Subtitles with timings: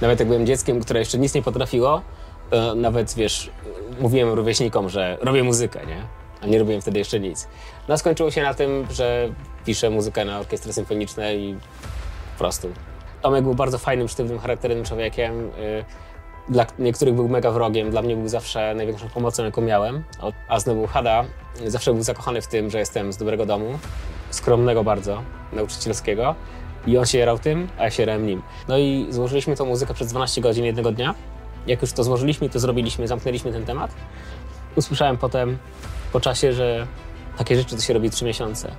[0.00, 2.02] Nawet jak byłem dzieckiem, które jeszcze nic nie potrafiło,
[2.50, 3.50] to nawet, wiesz,
[4.00, 6.02] mówiłem rówieśnikom, że robię muzykę, nie?
[6.42, 7.48] A nie robiłem wtedy jeszcze nic.
[7.88, 9.28] No skończyło się na tym, że
[9.64, 11.54] piszę muzykę na orkiestry symfoniczne i
[12.32, 12.68] po prostu.
[13.22, 15.40] Tomek był bardzo fajnym, sztywnym, charakternym człowiekiem.
[15.40, 15.84] y,
[16.48, 20.04] Dla niektórych był mega wrogiem, dla mnie był zawsze największą pomocą, jaką miałem.
[20.48, 21.24] A znowu Hada
[21.66, 23.78] zawsze był zakochany w tym, że jestem z dobrego domu,
[24.30, 25.22] skromnego bardzo,
[25.52, 26.34] nauczycielskiego.
[26.86, 28.42] I on się jarał tym, a ja się jarałem nim.
[28.68, 31.14] No i złożyliśmy tą muzykę przez 12 godzin jednego dnia.
[31.66, 33.94] Jak już to złożyliśmy, to zrobiliśmy, zamknęliśmy ten temat.
[34.76, 35.58] Usłyszałem potem,
[36.12, 36.86] po czasie, że
[37.38, 38.70] takie rzeczy to się robi 3 miesiące.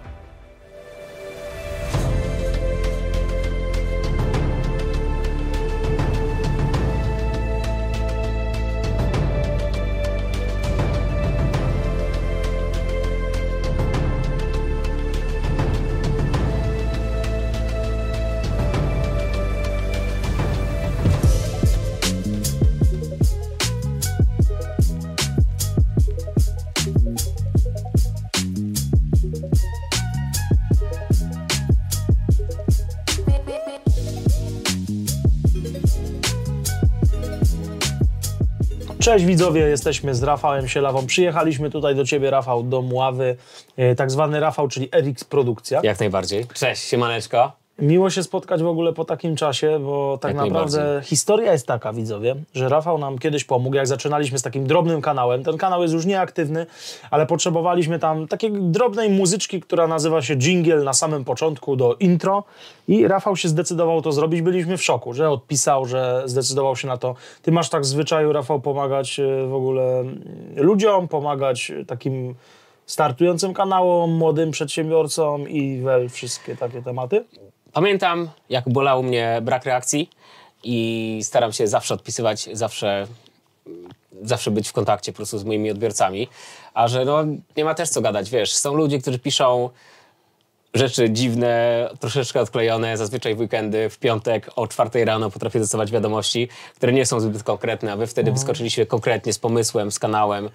[39.02, 41.06] Cześć widzowie, jesteśmy z Rafałem Sielawą.
[41.06, 43.36] Przyjechaliśmy tutaj do Ciebie, Rafał, do Mławy,
[43.78, 45.80] e, tak zwany Rafał, czyli Erix Produkcja.
[45.84, 46.46] Jak najbardziej.
[46.54, 47.52] Cześć, siemaneczko.
[47.80, 51.94] Miło się spotkać w ogóle po takim czasie, bo tak Jak naprawdę historia jest taka,
[51.94, 55.44] widzowie, że Rafał nam kiedyś pomógł, jak zaczynaliśmy z takim drobnym kanałem.
[55.44, 56.66] Ten kanał jest już nieaktywny,
[57.12, 62.44] ale potrzebowaliśmy tam takiej drobnej muzyczki, która nazywa się jingle na samym początku do intro
[62.88, 64.42] i Rafał się zdecydował to zrobić.
[64.42, 67.16] Byliśmy w szoku, że odpisał, że zdecydował się na to.
[67.42, 70.24] Ty masz tak w zwyczaju, Rafał, pomagać e, w ogóle mm,
[70.56, 72.36] ludziom, pomagać takim
[72.86, 77.26] startującym kanałom, młodym przedsiębiorcom i we wszystkie takie tematy.
[77.74, 80.10] Pamiętam, jak bolał mnie brak reakcji
[80.64, 83.08] i staram się zawsze odpisywać, zawsze,
[84.24, 86.28] zawsze być w kontakcie po prostu z moimi odbiorcami.
[86.74, 87.24] A że no,
[87.58, 89.70] nie ma też co gadać, wiesz, są ludzie, którzy piszą
[90.74, 96.48] rzeczy dziwne, troszeczkę odklejone, zazwyczaj w weekendy, w piątek o czwartej rano potrafię dostawać wiadomości,
[96.76, 100.50] które nie są zbyt konkretne, a wy wtedy wyskoczyliście konkretnie z pomysłem, z kanałem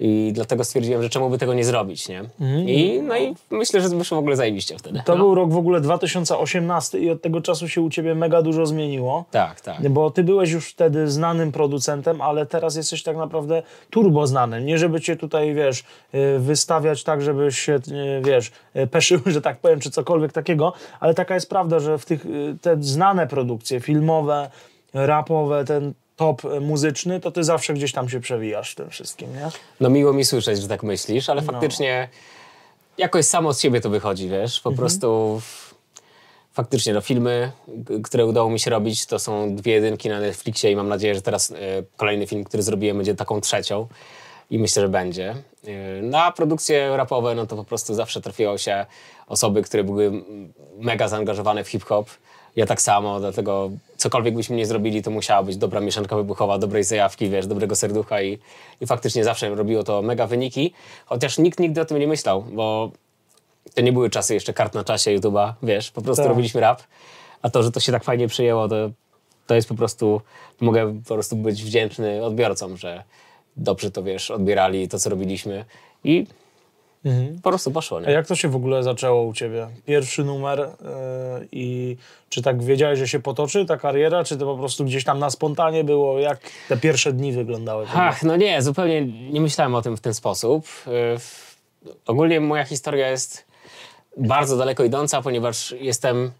[0.00, 2.24] i dlatego stwierdziłem, że czemu by tego nie zrobić, nie?
[2.66, 5.02] I, no i myślę, że wyszło w ogóle zajebiście wtedy.
[5.04, 5.18] To no.
[5.18, 9.24] był rok w ogóle 2018 i od tego czasu się u ciebie mega dużo zmieniło.
[9.30, 9.88] Tak, tak.
[9.88, 14.66] Bo ty byłeś już wtedy znanym producentem, ale teraz jesteś tak naprawdę turbo znanym.
[14.66, 19.42] Nie żeby cię tutaj, wiesz, y, wystawiać tak, żebyś się, y, wiesz, y, peszył, że
[19.42, 22.26] tak powiem, czy cokolwiek takiego, ale taka jest prawda, że w tych,
[22.60, 24.50] te znane produkcje filmowe,
[24.94, 29.32] rapowe, ten top y, muzyczny, to ty zawsze gdzieś tam się przewijasz w tym wszystkim,
[29.34, 29.48] nie?
[29.80, 32.08] No miło mi słyszeć, że tak myślisz, ale faktycznie
[32.98, 35.74] jakoś samo z siebie to wychodzi, wiesz, po prostu w-
[36.52, 37.52] faktycznie no filmy,
[38.04, 41.22] które udało mi się robić, to są dwie jedynki na Netflixie i mam nadzieję, że
[41.22, 41.54] teraz e,
[41.96, 43.86] kolejny film, który zrobiłem będzie taką trzecią
[44.50, 45.34] i myślę, że będzie.
[45.64, 48.86] E, Na produkcje rapowe, no to po prostu zawsze trafiało się
[49.26, 50.24] osoby, które były
[50.78, 52.06] mega zaangażowane w hip-hop.
[52.56, 56.84] Ja tak samo, dlatego cokolwiek byśmy nie zrobili, to musiała być dobra mieszanka wybuchowa, dobrej
[56.84, 58.38] zajawki, wiesz, dobrego serducha i,
[58.80, 60.72] i faktycznie zawsze robiło to mega wyniki,
[61.06, 62.90] chociaż nikt nigdy o tym nie myślał, bo
[63.74, 66.28] to nie były czasy jeszcze kart na czasie YouTube'a, wiesz, po prostu Tak.
[66.28, 66.82] robiliśmy rap,
[67.42, 68.90] a to, że to się tak fajnie przyjęło, to,
[69.46, 70.20] to jest po prostu,
[70.60, 73.04] mogę po prostu być wdzięczny odbiorcom, że
[73.56, 75.64] dobrze to, wiesz, odbierali to, co robiliśmy
[76.04, 76.26] i
[77.42, 78.12] po prostu poszło, A nie?
[78.12, 79.68] jak to się w ogóle zaczęło u ciebie?
[79.86, 81.96] Pierwszy numer yy, i
[82.28, 85.30] czy tak wiedziałeś, że się potoczy ta kariera, czy to po prostu gdzieś tam na
[85.30, 86.18] spontanie było?
[86.18, 87.86] Jak te pierwsze dni wyglądały?
[87.94, 90.66] Ach, no nie, zupełnie nie myślałem o tym w ten sposób.
[90.86, 90.92] Yy,
[92.06, 93.44] Ogólnie moja historia jest
[94.16, 96.30] bardzo daleko idąca, ponieważ jestem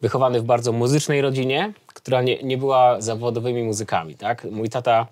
[0.00, 4.14] wychowany w bardzo muzycznej rodzinie, która nie, nie była zawodowymi muzykami.
[4.14, 4.46] Tak?
[4.50, 5.06] Mój tata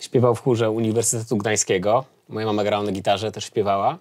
[0.00, 3.98] śpiewał w chórze Uniwersytetu Gdańskiego, moja mama grała na gitarze, też śpiewała,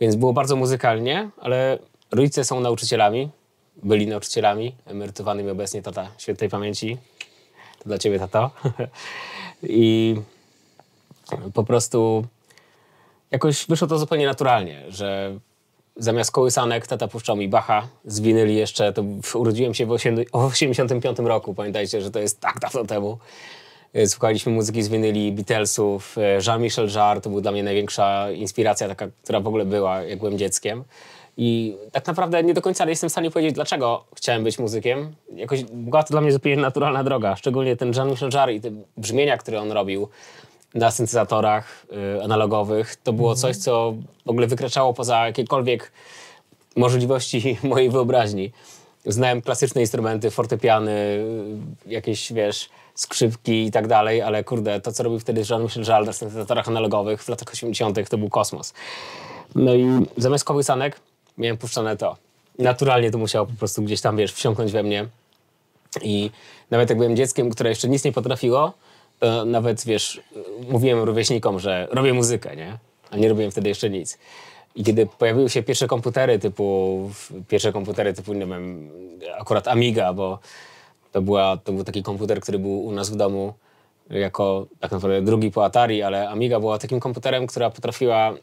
[0.00, 1.78] więc było bardzo muzykalnie, ale
[2.10, 3.30] rodzice są nauczycielami,
[3.82, 6.96] byli nauczycielami, emerytowanymi obecnie tata świętej pamięci.
[7.78, 8.50] To dla ciebie, tato.
[9.62, 10.16] I
[11.54, 12.24] po prostu
[13.30, 15.38] jakoś wyszło to zupełnie naturalnie, że
[15.96, 19.04] zamiast kołysanek tata puszczał mi Bacha z winyli jeszcze, to
[19.34, 23.18] urodziłem się w 1985 roku, pamiętajcie, że to jest tak dawno temu.
[23.94, 28.88] E, Słuchaliśmy muzyki z winyli Beatlesów, e, Jean-Michel Jarre to był dla mnie największa inspiracja
[28.88, 30.84] taka, która w ogóle była, jak byłem dzieckiem.
[31.36, 35.14] I tak naprawdę nie do końca jestem w stanie powiedzieć, dlaczego chciałem być muzykiem.
[35.34, 39.38] Jakoś była to dla mnie zupełnie naturalna droga, szczególnie ten Jean-Michel Jarre i te brzmienia,
[39.38, 40.08] które on robił
[40.74, 41.86] na syntezatorach
[42.18, 43.94] y, analogowych, to było coś, co
[44.26, 45.92] w ogóle wykraczało poza jakiekolwiek
[46.76, 48.52] możliwości mojej wyobraźni.
[49.06, 51.24] znałem klasyczne instrumenty, fortepiany,
[51.86, 52.68] jakieś, wiesz,
[53.00, 57.22] skrzypki i tak dalej, ale kurde, to co robił wtedy Jean-Michel Jarre na syntezatorach analogowych
[57.22, 58.08] w latach 80.
[58.08, 58.74] to był kosmos.
[59.54, 59.86] No i
[60.16, 61.00] zamiast kołysanek
[61.38, 62.16] miałem puszczone to.
[62.58, 65.06] Naturalnie to musiało po prostu gdzieś tam, wiesz, wsiąknąć we mnie.
[66.02, 66.30] I
[66.70, 68.72] nawet jak byłem dzieckiem, które jeszcze nic nie potrafiło,
[69.18, 70.20] to nawet, wiesz,
[70.68, 72.78] mówiłem rówieśnikom, że robię muzykę, nie?
[73.10, 74.18] A nie robiłem wtedy jeszcze nic.
[74.74, 77.10] I kiedy pojawiły się pierwsze komputery typu,
[77.48, 78.90] pierwsze komputery typu, nie wiem,
[79.38, 80.38] akurat Amiga, bo
[81.12, 83.54] to, była, to był taki komputer, który był u nas w domu
[84.10, 88.34] jako tak naprawdę drugi po Atari, ale Amiga była takim komputerem, która potrafiła e,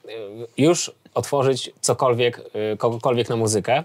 [0.57, 2.41] już otworzyć cokolwiek,
[2.73, 3.83] e, kogokolwiek na muzykę.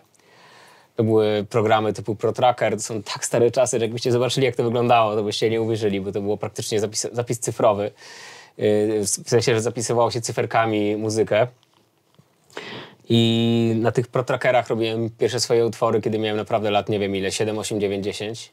[0.97, 4.65] To były programy typu ProTracker, to są tak stare czasy, że jakbyście zobaczyli, jak to
[4.65, 7.85] wyglądało, to byście nie uwierzyli, bo to było praktycznie zapis, zapis cyfrowy.
[7.85, 7.91] E,
[9.01, 11.47] w sensie, że zapisywało się cyferkami muzykę.
[13.13, 17.33] I na tych ProTrackerach robiłem pierwsze swoje utwory, kiedy miałem naprawdę lat, nie wiem ile,
[17.33, 18.53] 7, 8, 9, 10.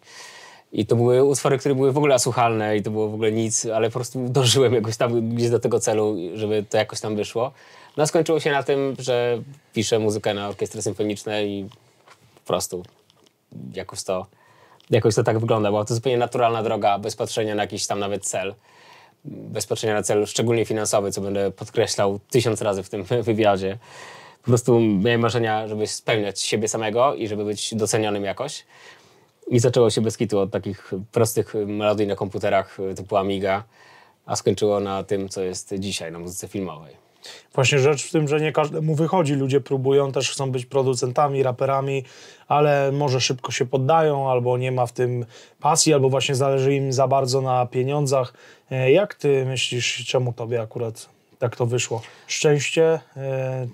[0.71, 3.65] I to były utwory, które były w ogóle asłuchalne i to było w ogóle nic,
[3.65, 7.51] ale po prostu dążyłem jakoś tam gdzieś do tego celu, żeby to jakoś tam wyszło.
[7.97, 9.41] No skończyło się na tym, że
[9.73, 11.69] piszę muzykę na orkiestry symfoniczne i
[12.35, 12.83] po prostu
[13.73, 14.25] jakoś to,
[14.89, 15.69] jakoś to tak wygląda.
[15.69, 18.55] Była to zupełnie naturalna droga, bez patrzenia na jakiś tam nawet cel.
[19.25, 23.77] Bez patrzenia na cel, szczególnie finansowy, co będę podkreślał tysiąc razy w tym wywiadzie.
[24.47, 28.65] Po prostu miałem marzenia, żeby spełniać siebie samego i żeby być docenionym jakoś.
[29.47, 33.63] I zaczęło się bez kitu od takich prostych melodii na komputerach typu Amiga,
[34.25, 36.93] a skończyło na tym, co jest dzisiaj, na muzyce filmowej.
[37.55, 39.33] Właśnie rzecz w tym, że nie każdemu wychodzi.
[39.33, 42.03] Ludzie próbują, też chcą być producentami, raperami,
[42.47, 45.25] ale może szybko się poddają, albo nie ma w tym
[45.59, 48.33] pasji, albo właśnie zależy im za bardzo na pieniądzach.
[48.71, 52.01] E, jak ty myślisz, czemu tobie akurat tak to wyszło?
[52.27, 53.67] Szczęście, e,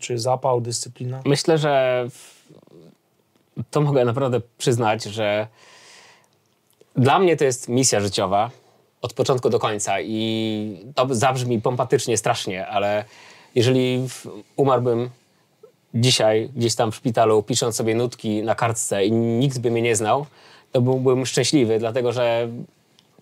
[0.00, 1.22] czy zapał, dyscyplina?
[1.24, 2.06] Myślę, że
[3.70, 5.46] to mogę naprawdę przyznać, że
[6.96, 8.50] dla mnie to jest misja życiowa
[9.02, 13.04] od początku do końca i to zabrzmi pompatycznie strasznie, ale
[13.54, 14.08] jeżeli
[14.56, 15.10] umarłbym
[15.94, 19.96] dzisiaj gdzieś tam w szpitalu, pisząc sobie nutki na kartce i nikt by mnie nie
[19.96, 20.26] znał,
[20.72, 22.48] to byłbym szczęśliwy, dlatego że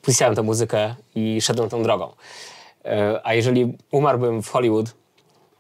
[0.07, 2.11] pisałem tę muzykę i szedłem tą drogą.
[2.85, 4.95] E, a jeżeli umarłbym w Hollywood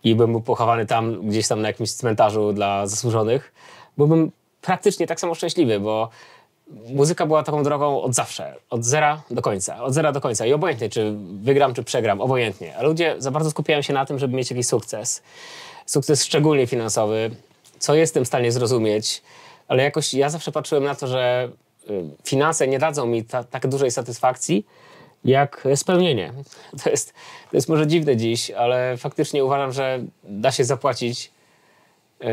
[0.04, 3.52] i bym był pochowany tam, gdzieś tam na jakimś cmentarzu dla zasłużonych,
[3.96, 6.08] byłbym praktycznie tak samo szczęśliwy, bo
[6.88, 10.52] muzyka była taką drogą od zawsze, od zera do końca, od zera do końca i
[10.52, 12.76] obojętnie, czy wygram, czy przegram, obojętnie.
[12.76, 15.22] A ludzie za bardzo skupiają się na tym, żeby mieć jakiś sukces.
[15.86, 17.30] Sukces szczególnie finansowy,
[17.78, 19.22] co jestem w stanie zrozumieć,
[19.68, 21.48] ale jakoś ja zawsze patrzyłem na to, że
[21.90, 24.66] y, finanse nie dadzą mi ta, tak dużej satysfakcji,
[25.24, 26.32] jak spełnienie.
[26.84, 27.12] To jest,
[27.50, 31.30] to jest może dziwne dziś, ale faktycznie uważam, że da się zapłacić
[32.20, 32.26] yy,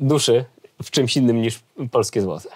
[0.00, 0.44] duszy
[0.82, 1.60] w czymś innym niż
[1.90, 2.48] polskie złote.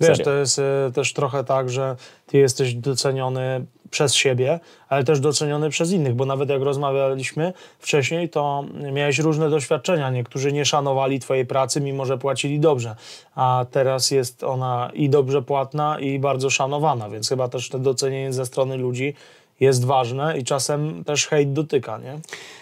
[0.00, 0.62] Wiesz, to jest y,
[0.94, 1.96] też trochę tak, że
[2.26, 8.28] ty jesteś doceniony przez siebie, ale też doceniony przez innych, bo nawet jak rozmawialiśmy wcześniej,
[8.28, 10.10] to miałeś różne doświadczenia.
[10.10, 12.96] Niektórzy nie szanowali twojej pracy, mimo że płacili dobrze,
[13.34, 18.32] a teraz jest ona i dobrze płatna, i bardzo szanowana, więc chyba też to docenienie
[18.32, 19.14] ze strony ludzi
[19.60, 22.18] jest ważne i czasem też hejt dotyka, nie?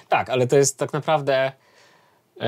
[0.09, 1.53] Tak, ale to jest tak naprawdę...
[2.41, 2.47] Yy,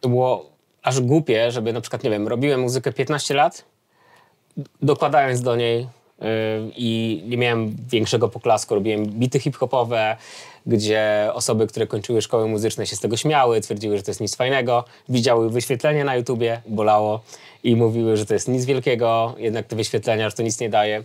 [0.00, 0.46] to było
[0.82, 3.64] aż głupie, żeby na przykład, nie wiem, robiłem muzykę 15 lat,
[4.82, 5.88] dokładając do niej
[6.76, 8.74] i nie miałem większego poklasku.
[8.74, 10.16] Robiłem bity hip-hopowe,
[10.66, 14.36] gdzie osoby, które kończyły szkoły muzyczne się z tego śmiały, twierdziły, że to jest nic
[14.36, 17.20] fajnego, widziały wyświetlenie na YouTubie, bolało
[17.64, 21.02] i mówiły, że to jest nic wielkiego, jednak te wyświetlenia, że to nic nie daje.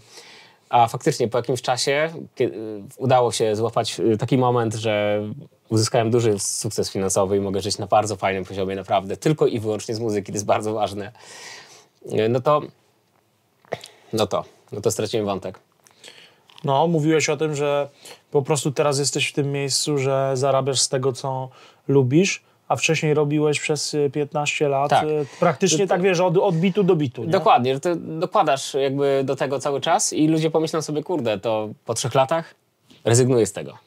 [0.69, 2.13] A faktycznie po jakimś czasie
[2.97, 5.23] udało się złapać y, taki moment, że
[5.69, 9.95] uzyskałem duży sukces finansowy i mogę żyć na bardzo fajnym poziomie, naprawdę, tylko i wyłącznie
[9.95, 11.11] z muzyki, to jest bardzo ważne.
[12.05, 12.61] Y, no to,
[14.13, 15.59] no to, no to straciłem wątek.
[16.63, 17.89] No, mówiłeś o tym, że
[18.31, 21.49] po prostu teraz jesteś w tym miejscu, że zarabiasz z tego, co
[21.87, 25.03] lubisz, a wcześniej robiłeś przez 15 y, lat tak.
[25.07, 27.23] Y, praktycznie to, tak, wiesz, od, od bitu do bitu.
[27.23, 27.29] Nie?
[27.29, 31.69] Dokładnie, że ty dokładasz jakby do tego cały czas i ludzie pomyślą sobie, kurde, to
[31.85, 32.55] po trzech latach
[33.05, 33.77] rezygnuję z tego.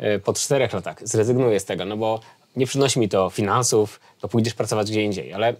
[0.00, 2.20] Y, po czterech latach zrezygnuję z tego, no bo
[2.56, 5.54] nie przynosi mi to finansów, to pójdziesz pracować gdzie indziej, ale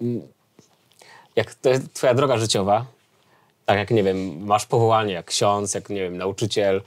[0.00, 0.22] mm,
[1.36, 2.84] jak to jest twoja droga życiowa,
[3.68, 6.82] tak jak, nie wiem, masz powołanie jak ksiądz, jak, nie wiem, nauczyciel,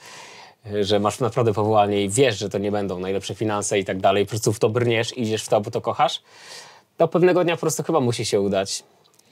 [0.81, 4.25] że masz naprawdę powołanie i wiesz, że to nie będą najlepsze finanse i tak dalej,
[4.25, 6.21] po prostu w to brniesz, idziesz w to, bo to kochasz,
[6.97, 8.83] to pewnego dnia po prostu chyba musi się udać.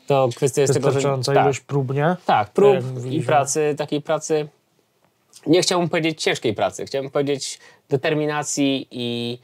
[0.08, 1.18] To kwestia jest tego, że...
[1.26, 2.16] Tak, ilość prób, nie?
[2.26, 2.76] Tak, prób
[3.12, 4.48] i pracy, takiej pracy,
[5.48, 9.40] nie chciałbym powiedzieć ciężkiej pracy, chciałbym powiedzieć determinacji i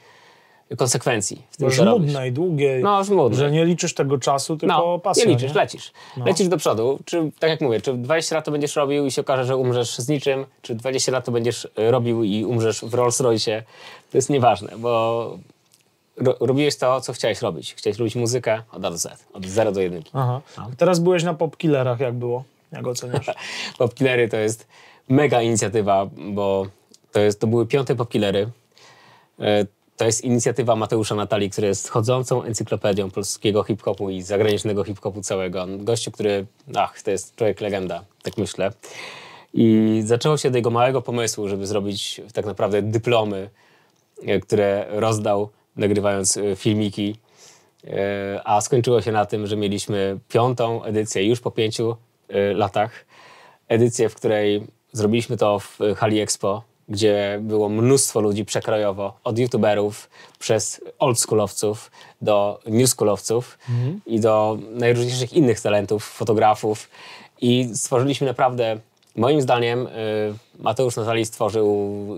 [0.78, 2.02] konsekwencji w tym, co robisz.
[2.12, 3.40] żmudnej, długiej, No, żmudnej.
[3.40, 5.26] że nie liczysz tego czasu, tylko No, pasja.
[5.26, 5.56] nie liczysz, nie?
[5.62, 5.92] lecisz.
[6.26, 7.00] Lecisz do przodu.
[7.06, 9.98] Czy, tak jak mówię, czy 20 lat to będziesz robił i się okaże, że umrzesz
[9.98, 13.64] z niczym, czy 20 lat to będziesz e, robił i umrzesz w Rolls Royce,
[14.12, 15.38] to jest nieważne, bo
[16.18, 17.74] ro, robiłeś to, co chciałeś robić.
[17.78, 20.04] Chciałeś robić muzykę od A do Z, od 0 do 1.
[20.14, 20.42] Aha.
[20.78, 22.44] Teraz byłeś na popkillerach, jak było?
[22.72, 23.26] Jak oceniasz?
[23.78, 24.68] Popkillery to jest
[25.10, 26.68] mega inicjatywa, bo
[27.12, 28.50] to, jest, to były piąte popkillery.
[29.98, 35.66] To jest inicjatywa Mateusza Natalii, który jest chodzącą encyklopedią polskiego hip-hopu i zagranicznego hip-hopu całego.
[35.78, 38.72] Gościu, który, ach, to jest człowiek legenda, tak myślę.
[39.54, 43.50] I zaczęło się od jego małego pomysłu, żeby zrobić tak naprawdę dyplomy,
[44.24, 47.16] e, które rozdał nagrywając e, filmiki.
[47.88, 51.96] E, A skończyło się na tym, że mieliśmy piątą edycję już po pięciu
[52.56, 53.06] latach.
[53.68, 60.10] Edycję, w której zrobiliśmy to w hali Expo, gdzie było mnóstwo ludzi przekrojowo, od youtuberów
[60.40, 63.58] przez oldschoolowców do newschoolowców
[64.06, 66.90] i do najróżniejszych innych talentów, fotografów.
[67.42, 68.80] I stworzyliśmy naprawdę,
[69.16, 69.90] moim zdaniem, y,
[70.60, 71.68] Mateusz Natali stworzył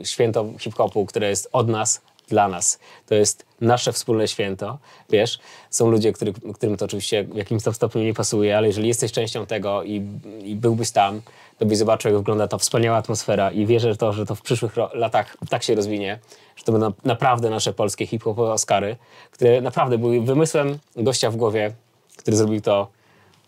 [0.04, 2.80] święto hip-hopu, które jest od nas dla nas.
[3.06, 4.78] To jest nasze wspólne święto,
[5.10, 5.40] wiesz.
[5.70, 9.46] Są ludzie, który, którym to oczywiście w jakimś stopniu nie pasuje, ale jeżeli jesteś częścią
[9.46, 10.02] tego i,
[10.44, 11.22] i byłbyś tam,
[11.58, 14.42] to byś zobaczył, jak wygląda ta wspaniała atmosfera i wierzę w to, że to w
[14.42, 16.20] przyszłych latach tak się rozwinie,
[16.56, 18.96] że to będą naprawdę nasze polskie hip-hopowe Oscary,
[19.32, 21.72] które naprawdę były wymysłem gościa w głowie,
[22.18, 22.88] który zrobił to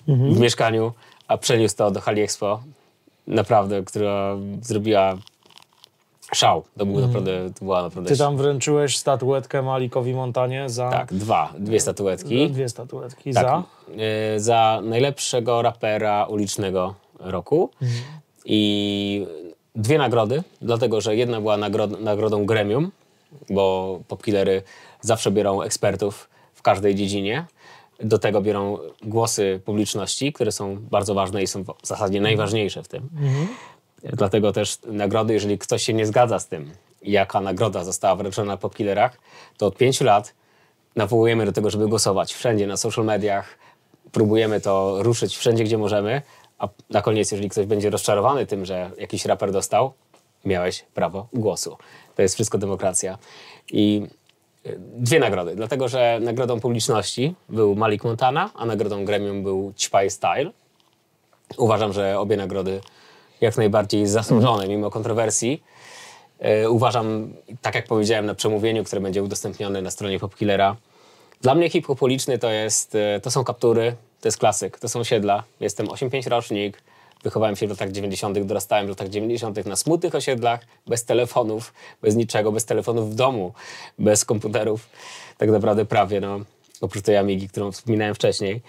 [0.07, 0.93] w mieszkaniu,
[1.27, 2.61] a przeniósł to do hali Expo.
[3.27, 5.17] Naprawdę, która zrobiła
[6.33, 6.63] szał.
[6.77, 8.09] To, był naprawdę, to była naprawdę...
[8.09, 12.49] Ty tam wręczyłeś statuetkę Malikowi Montanie za Tak, dwa, dwie statuetki.
[12.49, 13.33] dwie statuetki.
[13.33, 13.63] Tak, Za?
[14.35, 17.69] y, za najlepszego rapera ulicznego roku.
[18.45, 19.27] I
[19.75, 22.91] dwie nagrody, dlatego że jedna była nagrod, nagrodą gremium,
[23.49, 24.63] bo popkillery
[25.01, 27.45] zawsze biorą ekspertów w każdej dziedzinie.
[27.99, 32.87] Do tego biorą głosy publiczności, które są bardzo ważne i są w zasadzie najważniejsze w
[32.87, 33.09] tym.
[34.03, 36.71] Dlatego też nagrody, jeżeli ktoś się nie zgadza z tym,
[37.01, 39.19] jaka nagroda została wręczona na popkillerach,
[39.57, 40.33] to od pięciu lat
[40.95, 43.57] nawołujemy do tego, żeby głosować wszędzie na social mediach,
[44.11, 46.21] próbujemy to ruszyć wszędzie, gdzie możemy,
[46.59, 49.93] a na koniec, jeżeli ktoś będzie rozczarowany tym, że jakiś raper dostał,
[50.45, 51.77] miałeś prawo głosu.
[52.15, 53.17] To jest wszystko demokracja.
[53.71, 54.07] I
[54.65, 60.09] y, dwie nagrody, dlatego że nagrodą publiczności był Malik Montana, a nagrodą gremium był Ćpaj
[60.09, 60.51] Style.
[61.57, 62.81] Uważam, że obie nagrody
[63.41, 65.63] jak najbardziej zasłużone, mimo kontrowersji.
[66.39, 70.75] E, uważam, tak jak powiedziałem na przemówieniu, które będzie udostępnione na stronie Popkillera,
[71.41, 71.99] dla mnie hip-hop
[72.41, 75.43] to, jest, e, to są kaptury, to jest klasyk, to są siedla.
[75.59, 76.81] Jestem 8-5 rocznik,
[77.23, 79.65] wychowałem się w latach 90., dorastałem w latach 90.
[79.65, 83.53] na smutnych osiedlach, bez telefonów, bez niczego, bez telefonów w domu,
[83.99, 84.89] bez komputerów,
[85.37, 86.39] tak naprawdę prawie, no,
[86.81, 88.61] oprócz tej Amigi, którą wspominałem wcześniej.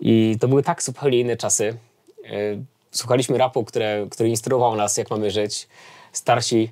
[0.00, 1.76] I to były tak zupełnie inne czasy.
[2.24, 5.68] E, Słuchaliśmy rapu, które, który instruował nas, jak mamy żyć.
[6.12, 6.70] Starsi,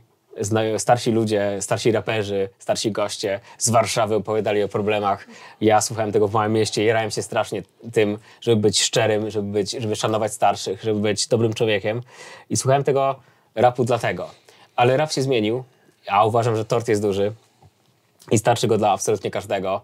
[0.79, 5.27] starsi ludzie, starsi raperzy, starsi goście z Warszawy opowiadali o problemach.
[5.61, 9.71] Ja słuchałem tego w małym mieście, jarałem się strasznie tym, żeby być szczerym, żeby, być,
[9.71, 12.03] żeby szanować starszych, żeby być dobrym człowiekiem.
[12.51, 13.17] I słuchałem tego
[13.55, 14.31] rapu dlatego.
[14.77, 15.65] Ale rap się zmienił,
[16.09, 17.33] a uważam, że tort jest duży
[18.31, 19.81] i starczy go dla absolutnie każdego.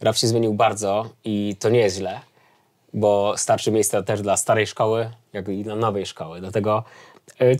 [0.00, 2.20] Rap się zmienił bardzo i to nie jest źle,
[2.94, 6.40] bo starczy miejsca też dla starej szkoły, jak i dla nowej szkoły.
[6.40, 6.84] Dlatego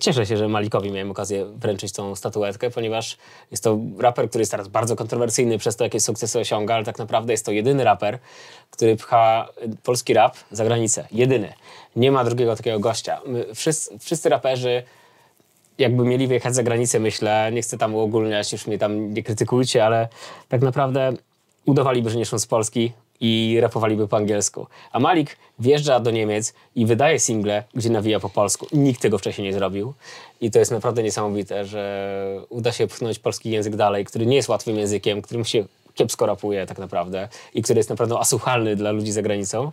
[0.01, 3.17] cieszę się, że Malikowi miałem okazję wręczyć tą statuetkę, ponieważ
[3.51, 6.99] jest to raper, który jest teraz bardzo kontrowersyjny przez to, jakie sukcesy osiąga, ale tak
[6.99, 8.19] naprawdę jest to jedyny raper,
[8.71, 11.07] który pcha e, polski rap za granicę.
[11.13, 11.53] Jedyny.
[11.97, 13.21] Nie ma drugiego takiego gościa.
[13.55, 14.83] Wszyscy, wszyscy raperzy
[15.79, 19.87] jakby mieli wyjechać za granicę, myślę, nie chcę tam uogólniać, już mnie tam nie krytykujcie,
[19.87, 20.09] ale
[20.49, 21.13] tak naprawdę
[21.67, 24.67] udawaliby, że nie są z Polski i rapowaliby po angielsku.
[24.93, 28.67] A Malik wjeżdża do Niemiec i wydaje single, gdzie nawija po polsku.
[28.73, 29.95] Nikt tego wcześniej nie zrobił.
[30.41, 34.49] I to jest naprawdę niesamowite, że uda się pchnąć polski język dalej, który nie jest
[34.49, 39.13] łatwym językiem, którym się kiepsko rapuje tak naprawdę i który jest naprawdę asłuchalny dla ludzi
[39.13, 39.73] za granicą.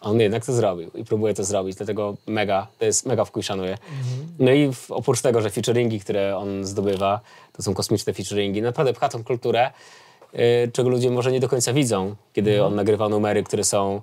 [0.00, 3.42] A on jednak to zrobił i próbuje to zrobić, dlatego mega, to jest mega wkuj
[3.42, 3.78] szanuję.
[4.38, 7.20] No i w, oprócz tego, że featuringi, które on zdobywa,
[7.52, 9.70] to są kosmiczne featuringi, naprawdę pcha tą kulturę,
[10.72, 14.00] czego ludzie może nie do końca widzą, kiedy on nagrywa numery, które są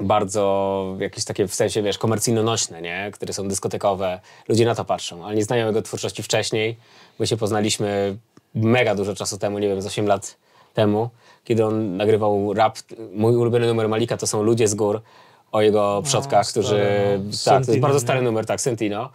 [0.00, 3.10] bardzo jakieś takie w sensie, wiesz, komercyjno-nośne, nie?
[3.14, 4.20] Które są dyskotekowe.
[4.48, 6.76] Ludzie na to patrzą, ale nie znają jego twórczości wcześniej.
[7.18, 8.16] My się poznaliśmy
[8.54, 10.36] mega dużo czasu temu, nie wiem, z 8 lat
[10.74, 11.10] temu,
[11.44, 12.78] kiedy on nagrywał rap.
[13.14, 15.02] Mój ulubiony numer Malika to są Ludzie z gór
[15.52, 16.84] o jego przodkach, którzy...
[17.30, 17.60] stary, no.
[17.60, 19.10] Tak, to jest bardzo stary numer, tak, Sentino.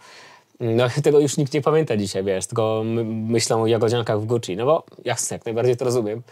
[0.60, 4.56] No tego już nikt nie pamięta dzisiaj, wiesz, tylko my, myślą o jagodziankach w Gucci,
[4.56, 6.22] no bo jasne, jak najbardziej to rozumiem,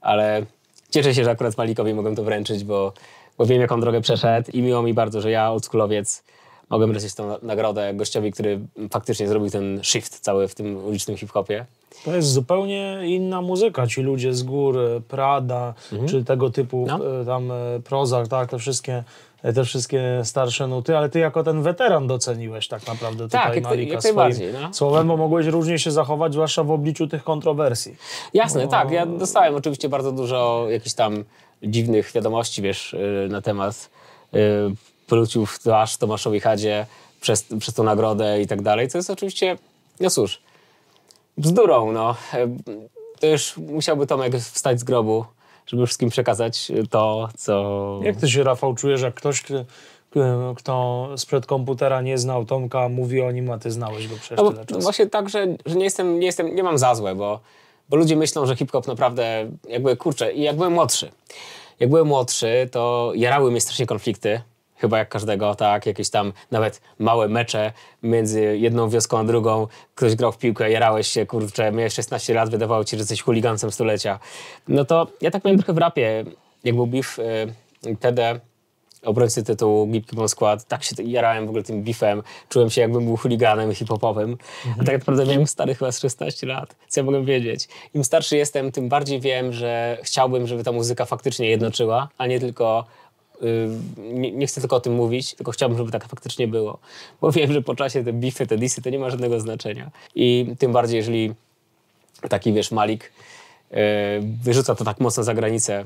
[0.00, 0.42] ale
[0.90, 2.92] cieszę się, że akurat Malikowi mogę to wręczyć, bo,
[3.38, 6.22] bo wiem, jaką drogę przeszedł i miło mi bardzo, że ja, oldschoolowiec,
[6.70, 8.60] mogłem wręczyć tą nagrodę gościowi, który
[8.92, 11.64] faktycznie zrobił ten shift cały w tym ulicznym hip-hopie.
[12.04, 13.86] To jest zupełnie inna muzyka.
[13.86, 14.76] Ci ludzie z gór,
[15.08, 15.74] Prada,
[16.08, 17.20] czy tego typu No.
[17.20, 19.04] e, tam e, Prozac, tak, te wszystkie,
[19.54, 23.64] te wszystkie starsze nuty, ale ty jako ten weteran doceniłeś tak naprawdę tutaj Tak, jak-
[23.64, 24.74] Malika jak swoim no.
[24.74, 27.96] słowem, bo mogłeś różnie się zachować, zwłaszcza w obliczu tych kontrowersji.
[28.34, 28.90] Jasne, tak.
[28.90, 31.24] Ja dostałem oczywiście bardzo dużo jakichś tam
[31.62, 32.92] dziwnych wiadomości, wiesz,
[33.22, 33.90] yy, na temat
[34.32, 34.40] yy,
[35.06, 36.86] pluciu w twarz Tomaszowi Hadzie
[37.20, 39.58] przez, przez tą nagrodę i tak dalej, co jest oczywiście,
[40.00, 40.40] no cóż,
[41.38, 42.16] bzdurą, no.
[42.34, 42.48] E,
[43.20, 45.24] To już musiałby Tomek wstać z grobu,
[45.68, 48.00] żeby wszystkim przekazać to, co...
[48.02, 49.42] Jak ty się, Rafał, czujesz, jak ktoś,
[50.56, 54.50] kto, sprzed komputera nie znał Tomka, mówi o nim, a ty znałeś go przecież No,
[54.50, 54.80] tyle czasu.
[54.80, 57.40] właśnie tak, że, że nie, jestem, nie, jestem, nie mam za złe, bo,
[57.88, 61.10] bo ludzie myślą, że hip-hop naprawdę jakby, kurczę, i jak byłem młodszy,
[61.80, 64.40] jak byłem młodszy, to jarały mnie strasznie konflikty,
[64.78, 70.14] chyba jak każdego, tak, jakieś tam nawet małe mecze między jedną wioską a drugą, ktoś
[70.14, 74.18] grał w piłkę, jarałeś się, kurczę, miałeś 16 lat, wydawało ci, że jesteś chuligancem stulecia.
[74.68, 76.24] No to ja tak miałem trochę w rapie,
[76.64, 78.40] jak był beef y, TD,
[79.02, 83.04] obrońcy tytułu Gipki Bon Skład, tak się jarałem w ogóle tym beefem, czułem się jakbym
[83.04, 84.36] był chuliganem hip-hopowym,
[84.80, 87.68] a tak naprawdę miałem stary chyba z 16 lat, co ja mogę wiedzieć.
[87.94, 92.40] Im starszy jestem, tym bardziej wiem, że chciałbym, żeby ta muzyka faktycznie jednoczyła, a nie
[92.40, 92.84] tylko
[93.98, 96.78] nie, nie chcę tylko o tym mówić, tylko chciałbym, żeby tak faktycznie było.
[97.20, 99.90] Bo wiem, że po czasie te beefy, te disy, to nie ma żadnego znaczenia.
[100.14, 101.34] I tym bardziej, jeżeli
[102.28, 103.76] taki, wiesz, Malik y,
[104.42, 105.84] wyrzuca to tak mocno za granicę,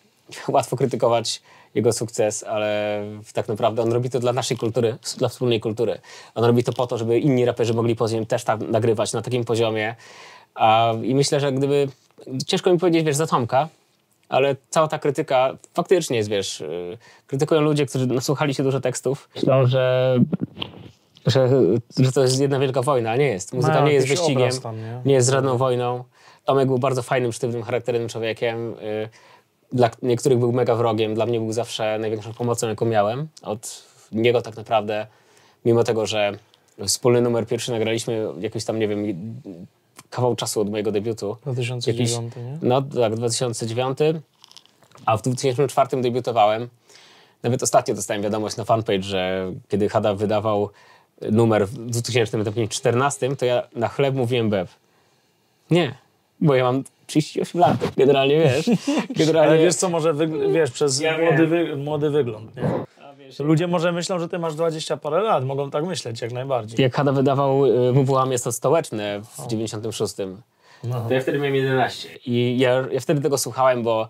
[0.48, 1.42] łatwo krytykować
[1.74, 3.02] jego sukces, ale
[3.32, 6.00] tak naprawdę on robi to dla naszej kultury, dla wspólnej kultury.
[6.34, 9.44] On robi to po to, żeby inni raperzy mogli później też tak nagrywać na takim
[9.44, 9.94] poziomie.
[10.54, 11.88] A, I myślę, że gdyby...
[12.46, 13.68] Ciężko mi powiedzieć, wiesz, za Tomka,
[14.28, 19.28] ale cała ta krytyka faktycznie jest, wiesz, yy, krytykują ludzie, którzy nasłuchali się dużo tekstów.
[19.34, 20.18] Myślą, że,
[21.26, 21.48] że,
[21.98, 23.52] że to jest jedna wielka wojna, a nie jest.
[23.52, 25.00] Muzyka No, nie jest wyścigiem, tam, nie?
[25.04, 26.04] nie jest żadną wojną.
[26.44, 28.70] Tomek był bardzo fajnym, sztywnym, charakternym człowiekiem.
[28.70, 29.08] Yy,
[29.72, 33.28] dla niektórych był mega wrogiem, dla mnie był zawsze największą pomocą, jaką miałem.
[33.42, 35.06] Od niego tak naprawdę,
[35.64, 36.32] mimo tego, że
[36.86, 39.04] wspólny numer pierwszy nagraliśmy jakiś tam, nie wiem,
[40.10, 41.36] kawał czasu od mojego debiutu.
[41.42, 42.58] 2009, nie?
[42.62, 43.98] No tak, 2009,
[45.06, 46.68] a w 2004 debiutowałem.
[47.42, 50.70] Nawet ostatnio dostałem wiadomość na fanpage, że kiedy Hada wydawał
[51.30, 54.68] numer w 2014, to ja na chleb mówiłem beb.
[55.70, 55.94] Nie,
[56.40, 57.76] bo ja mam 38 lat.
[57.96, 58.70] Generalnie wiesz.
[59.18, 60.14] Generalnie Ale wiesz co, może
[60.52, 62.62] wiesz, przez Ja młody, wy- młody wygląd, nie?
[63.38, 66.82] Ludzie może myślą, że ty masz 20 parę lat, mogą tak myśleć jak najbardziej.
[66.82, 70.14] Jak Hada wydawał y, WWA Miasto Stołeczne w 96,
[71.08, 72.08] to ja wtedy miałem 11.
[72.26, 74.08] I ja, ja wtedy tego słuchałem, bo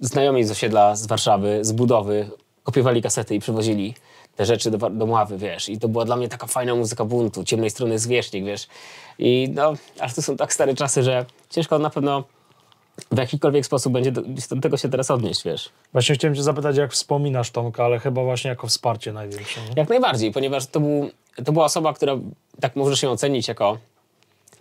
[0.00, 2.30] znajomi z osiedla, z Warszawy, z budowy
[2.62, 3.94] kopiowali kasety i przywozili
[4.36, 5.68] te rzeczy do, do Mławy, wiesz.
[5.68, 8.68] I to była dla mnie taka fajna muzyka buntu, ciemnej strony zwierzchnik, wiesz.
[9.18, 12.24] I no, ale to są tak stare czasy, że ciężko na pewno
[13.12, 14.22] w jakikolwiek sposób będzie do,
[14.62, 15.70] tego się teraz odnieść, wiesz.
[15.92, 19.72] Właśnie chciałem cię zapytać, jak wspominasz Tomka, ale chyba właśnie jako wsparcie największe, nie?
[19.76, 21.10] Jak najbardziej, ponieważ to, był,
[21.44, 22.16] to była osoba, która
[22.60, 23.78] tak może się ocenić jako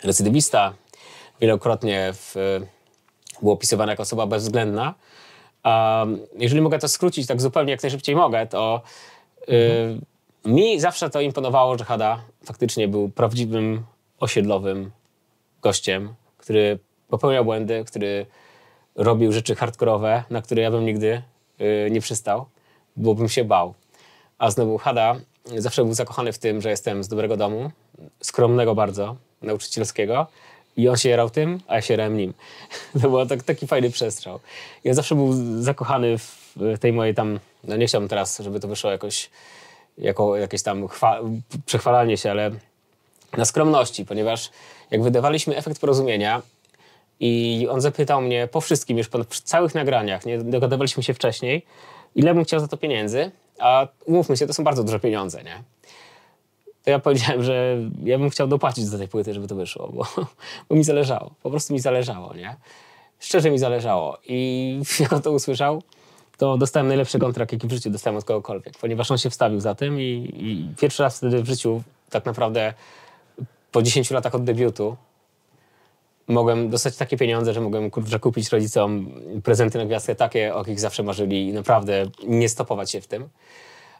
[0.03, 0.73] recydywista.
[1.41, 2.35] Wielokrotnie w,
[3.41, 4.93] był opisywany jako osoba bezwzględna.
[5.63, 6.05] A
[6.37, 8.81] jeżeli mogę to skrócić tak zupełnie jak najszybciej mogę, to
[9.49, 9.99] y,
[10.45, 13.83] mi zawsze to imponowało, że Hada faktycznie był prawdziwym
[14.19, 14.91] osiedlowym
[15.61, 16.79] gościem, który
[17.11, 18.25] popełniał błędy, który
[18.95, 21.21] robił rzeczy hardkorowe, na które ja bym nigdy
[21.61, 22.45] y, nie przystał,
[22.95, 23.73] bo bym się bał.
[24.37, 25.15] A znowu Hada
[25.57, 27.71] zawsze był zakochany w tym, że jestem z dobrego domu,
[28.21, 30.27] skromnego bardzo, nauczycielskiego
[30.77, 32.33] i on się jarał tym, a ja się jarałem nim.
[33.01, 34.39] To był tak, taki fajny przestrzał.
[34.85, 38.91] On zawsze był zakochany w tej mojej tam, no nie chciałbym teraz, żeby to wyszło
[38.91, 39.29] jakoś,
[39.97, 41.21] jako jakieś tam chwa-
[41.65, 42.51] przechwalanie się, ale
[43.37, 44.49] na skromności, ponieważ
[44.91, 46.41] jak wydawaliśmy efekt porozumienia
[47.21, 51.65] i on zapytał mnie po wszystkim, już po całych nagraniach, nie dogadywaliśmy się wcześniej,
[52.15, 55.63] ile bym chciał za to pieniędzy, a umówmy się, to są bardzo duże pieniądze, nie?
[56.83, 60.07] To ja powiedziałem, że ja bym chciał dopłacić do tej płyty, żeby to wyszło, bo,
[60.69, 61.31] bo mi zależało.
[61.43, 62.55] Po prostu mi zależało, nie?
[63.19, 64.17] Szczerze mi zależało.
[64.27, 65.83] I jak on to usłyszał,
[66.37, 69.75] to dostałem najlepszy kontrakt, jaki w życiu dostałem od kogokolwiek, ponieważ on się wstawił za
[69.75, 72.73] tym i, i pierwszy raz wtedy w życiu, tak naprawdę
[73.71, 74.97] po 10 latach od debiutu,
[76.27, 79.11] mogłem dostać takie pieniądze, że mogłem kurczę, kupić rodzicom
[79.43, 83.29] prezenty na gwiazdkę takie, o jakich zawsze marzyli i naprawdę nie stopować się w tym.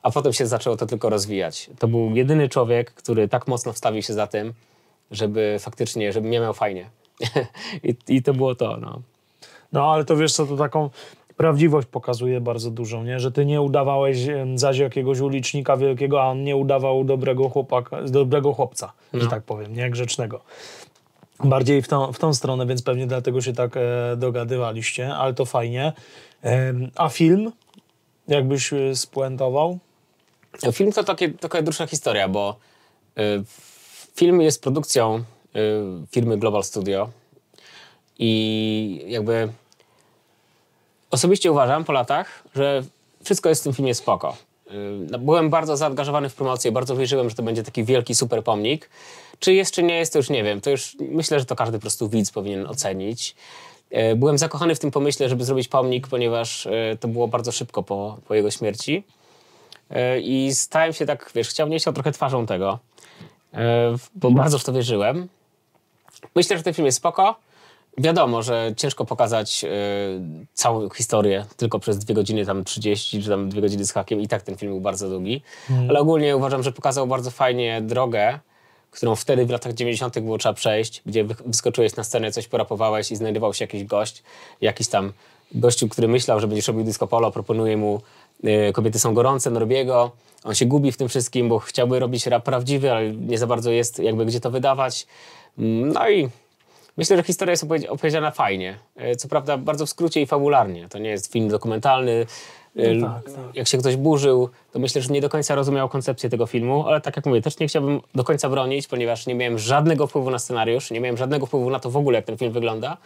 [0.01, 1.69] a potem się zaczęło to tylko rozwijać.
[1.79, 4.53] To był jedyny człowiek, który tak mocno wstawił się za tym,
[5.11, 6.89] żeby faktycznie, żeby mnie miał fajnie.
[7.83, 9.01] I, I to było to, no.
[9.71, 10.89] No ale to wiesz co, to taką
[11.37, 13.19] prawdziwość pokazuje bardzo dużą, nie?
[13.19, 14.17] Że ty nie udawałeś
[14.55, 19.75] zaś jakiegoś ulicznika wielkiego, a on nie udawał dobrego chłopaka, dobrego chłopca, że tak powiem,
[19.75, 19.89] nie?
[19.89, 20.41] Grzecznego.
[21.43, 25.45] Bardziej w tą, w tą stronę, więc pewnie dlatego się tak e, dogadywaliście, ale to
[25.45, 25.93] fajnie.
[26.95, 27.51] A film?
[28.27, 29.79] Jakbyś e, spuentował?
[30.73, 32.55] Film to takie, taka dłuższa historia, bo
[33.19, 33.43] y,
[34.15, 35.23] film jest produkcją
[36.11, 37.09] firmy Global Studio
[38.19, 39.49] i jakby
[41.11, 42.83] osobiście uważam po latach, że
[43.23, 44.37] wszystko jest w tym filmie spoko.
[45.13, 48.89] Y, byłem bardzo zaangażowany w promocję, bardzo wierzyłem, że to będzie taki wielki super pomnik.
[49.39, 50.61] Czy jest, czy nie jest, to już nie wiem.
[50.61, 53.35] To już myślę, że to każdy po prostu widz powinien ocenić.
[53.91, 57.83] Y, Byłem zakochany w tym pomyśle, żeby zrobić pomnik, ponieważ y, to było bardzo szybko
[57.83, 59.03] po, po jego śmierci.
[60.21, 62.79] I stałem się tak, wiesz, chciał nie chciał trochę twarzą tego,
[64.15, 65.27] bo bardzo w to wierzyłem.
[66.35, 67.35] Myślę, że ten film jest spoko.
[67.97, 69.67] Wiadomo, że ciężko pokazać e,
[70.53, 74.27] całą historię tylko przez dwie godziny, tam 30 czy tam dwie godziny z hakiem i
[74.27, 75.41] tak ten film był bardzo długi.
[75.89, 78.39] Ale ogólnie uważam, że pokazał bardzo fajnie drogę,
[78.91, 80.19] którą wtedy w latach 90.
[80.19, 84.23] było trzeba przejść, gdzie wy- wyskoczyłeś na scenę, coś porapowałeś i znajdował się jakiś gość,
[84.61, 85.13] jakiś tam
[85.51, 88.01] gościu, który myślał, że będziesz robił disco polo, proponuje mu
[88.69, 90.11] y, Kobiety są gorące, Norbiego.
[90.43, 93.71] On się gubi w tym wszystkim, bo chciałby robić rap prawdziwy, ale nie za bardzo
[93.71, 95.07] jest jakby gdzie to wydawać.
[95.57, 96.29] Mm, No i
[96.97, 98.77] myślę, że historia jest opowiedz- opowiedziana fajnie.
[99.11, 100.89] Y, Co prawda bardzo w skrócie i fabularnie.
[100.89, 102.25] To nie jest film dokumentalny.
[102.79, 103.55] Y, No tak, tak.
[103.55, 107.01] Jak się ktoś burzył, to myślę, że nie do końca rozumiał koncepcję tego filmu, ale
[107.01, 110.39] tak jak mówię, też nie chciałbym do końca bronić, ponieważ nie miałem żadnego wpływu na
[110.39, 112.97] scenariusz, nie miałem żadnego wpływu na to w ogóle, jak ten film wygląda.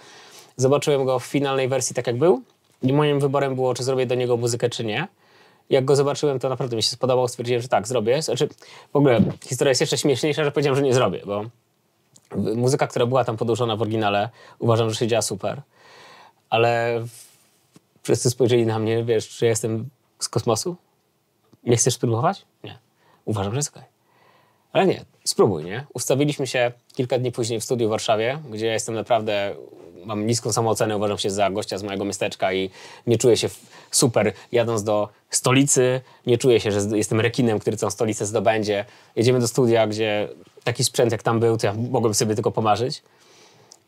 [0.58, 2.41] Zobaczyłem go w finalnej wersji tak jak był
[2.84, 5.08] i moim wyborem było, czy zrobię do niego muzykę, czy nie.
[5.69, 8.21] Jak go zobaczyłem, to naprawdę mi się spodobał, stwierdziłem, że tak, zrobię.
[8.21, 8.48] Znaczy,
[8.93, 11.45] w ogóle historia jest jeszcze śmieszniejsza, że powiedziałem, że nie zrobię, bo
[12.36, 15.62] muzyka, która była tam podłożona w oryginale, uważam, że się działa super.
[16.50, 17.02] Ale
[18.04, 20.76] wszyscy spojrzeli na mnie, wiesz, czy ja jestem z kosmosu?
[21.63, 22.45] Nie chcesz spróbować?
[22.63, 22.80] Nie.
[23.26, 23.94] Uważam, że jest okej.
[24.75, 25.85] Ale nie, spróbuj, nie?
[25.93, 29.55] Ustawiliśmy się kilka dni później w studiu w Warszawie, gdzie ja jestem naprawdę,
[30.05, 32.69] mam niską samoocenę, uważam się za gościa z mojego miasteczka i
[33.07, 33.49] nie czuję się
[33.91, 38.85] super jadąc do stolicy, nie czuję się, że jestem rekinem, który tą stolicę zdobędzie.
[39.15, 40.29] Jedziemy do studia, gdzie
[40.63, 43.03] taki sprzęt jak tam był, to ja mogłem sobie tylko pomarzyć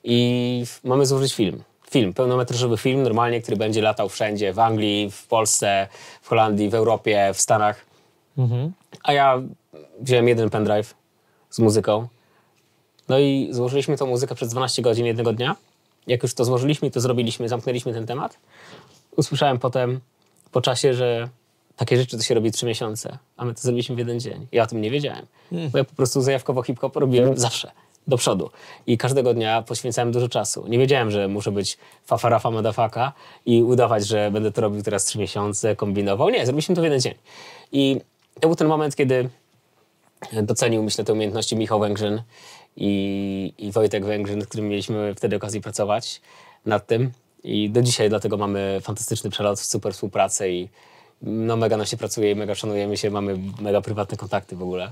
[0.04, 1.64] i mamy złożyć film.
[1.90, 5.88] Film, pełnometrażowy film, normalnie, który będzie latał wszędzie, w Anglii, w Polsce,
[6.22, 7.87] w Holandii, w Europie, w Stanach.
[9.04, 9.42] A ja
[10.00, 10.96] wziąłem jeden pendrive
[11.50, 12.08] z muzyką.
[13.10, 15.56] No i złożyliśmy tą muzykę przez 12 godzin jednego dnia.
[16.08, 18.38] Jak już to złożyliśmy, to zrobiliśmy, zamknęliśmy ten temat.
[19.16, 20.00] Usłyszałem potem
[20.52, 21.30] po czasie, że
[21.76, 24.48] takie rzeczy to się robi trzy miesiące, a my to zrobiliśmy w jeden dzień.
[24.52, 27.72] Ja o tym nie wiedziałem, bo ja po prostu zajawkowo hip-hop robiłem zawsze,
[28.08, 28.50] do przodu.
[28.88, 30.68] I każdego dnia poświęcałem dużo czasu.
[30.68, 33.14] Nie wiedziałem, że muszę być fafarafa madafaka
[33.46, 36.30] i udawać, że będę to robił teraz trzy miesiące, kombinował.
[36.30, 37.14] Nie, zrobiliśmy to w jeden dzień.
[37.72, 38.02] I
[38.40, 39.30] to był ten moment, kiedy
[40.44, 42.22] docenił, myślę, te umiejętności Michał Węgrzyn
[42.78, 46.22] i, i Wojtek Węgrzyn, z którym mieliśmy wtedy okazję pracować
[46.66, 47.12] nad tym.
[47.44, 50.70] I do dzisiaj dlatego mamy fantastyczny przelot, super współpracę i
[51.22, 54.92] no mega nam się pracuje i mega szanujemy się, mamy mega prywatne kontakty w ogóle.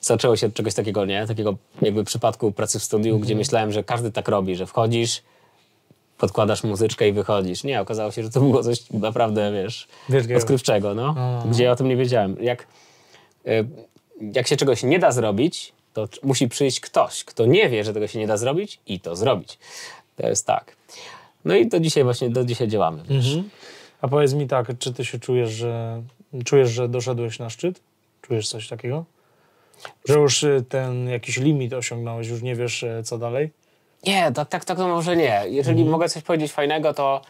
[0.00, 1.26] Zaczęło się od czegoś takiego, nie?
[1.26, 5.22] Takiego jakby przypadku pracy w studiu, gdzie myślałem, że każdy tak robi, że wchodzisz,
[6.18, 7.64] podkładasz muzyczkę i wychodzisz.
[7.64, 9.88] Nie, okazało się, że to było coś naprawdę, wiesz,
[10.36, 11.14] odkrywczego, no.
[11.50, 12.36] Gdzie ja o tym nie wiedziałem.
[12.40, 12.66] Jak,
[13.46, 13.66] y,
[14.34, 18.06] jak się czegoś nie da zrobić, to musi przyjść ktoś, kto nie wie, że tego
[18.06, 19.58] się nie da zrobić i to zrobić.
[20.16, 20.76] To jest tak.
[21.44, 23.02] No i do dzisiaj właśnie, do dzisiaj działamy.
[23.08, 23.38] wiesz.
[24.00, 26.02] A powiedz mi tak, czy ty się czujesz, że
[26.44, 27.80] czujesz, że doszedłeś na szczyt?
[28.22, 29.04] Czujesz coś takiego?
[30.08, 33.50] Że już y, ten jakiś limit osiągnąłeś, już nie wiesz y, co dalej?
[34.06, 35.42] Nie, tak, tak, tak to może nie.
[35.48, 37.20] Jeżeli mogę coś powiedzieć fajnego, to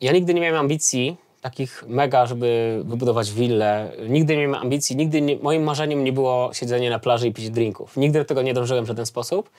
[0.00, 3.92] ja nigdy nie miałem ambicji takich mega, żeby wybudować willę.
[4.08, 7.50] Nigdy nie miałem ambicji, nigdy nie, moim marzeniem nie było siedzenie na plaży i pić
[7.50, 7.96] drinków.
[7.96, 9.50] Nigdy do tego nie dążyłem w żaden sposób.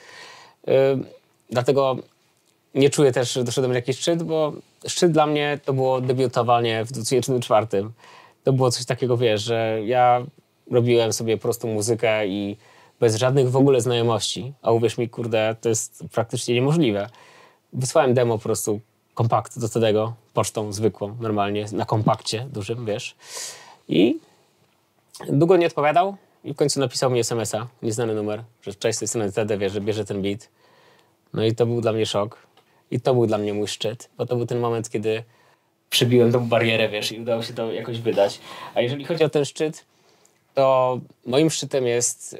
[1.50, 1.96] Dlatego
[2.74, 4.52] nie czuję też, że doszedłem na jakiś szczyt, bo
[4.86, 7.66] szczyt dla mnie to było debiutowanie w 2004.
[8.44, 10.22] To było coś takiego, wiesz, że ja
[10.70, 12.56] robiłem sobie po prostu muzykę i
[13.04, 17.08] bez żadnych w ogóle znajomości, a uwierz mi, kurde, to jest praktycznie niemożliwe.
[17.72, 18.80] Wysłałem demo po prostu,
[19.14, 23.16] kompakt do tego, pocztą zwykłą, normalnie, na kompakcie dużym, wiesz.
[23.88, 24.18] I
[25.28, 29.08] długo nie odpowiadał i w końcu napisał mi SMS-a, nieznany numer, że cześć, z tej
[29.08, 30.48] strony wiesz, że bierze ten beat.
[31.34, 32.38] No i to był dla mnie szok.
[32.90, 35.24] I to był dla mnie mój szczyt, bo to był ten moment, kiedy
[35.90, 38.40] przebiłem tą barierę, wiesz, i udało się to jakoś wydać.
[38.74, 39.84] A jeżeli chodzi o ten szczyt,
[40.54, 42.36] to moim szczytem jest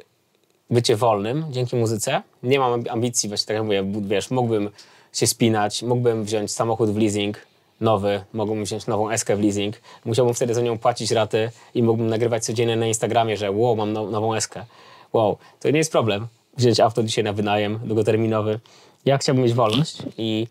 [0.69, 2.21] bycie wolnym dzięki muzyce.
[2.43, 4.69] Nie mam ambicji, właśnie tak jak mówię, wiesz, mógłbym
[5.13, 7.37] się spinać, mógłbym wziąć samochód w leasing
[7.81, 9.75] nowy, mógłbym wziąć nową eskę w leasing,
[10.05, 13.93] musiałbym wtedy za nią płacić raty i mógłbym nagrywać codziennie na Instagramie, że wow, mam
[13.93, 14.65] now, nową eskę.
[15.13, 18.59] Wow, to nie jest problem wziąć auto dzisiaj na wynajem długoterminowy.
[19.05, 20.47] Ja chciałbym mieć wolność i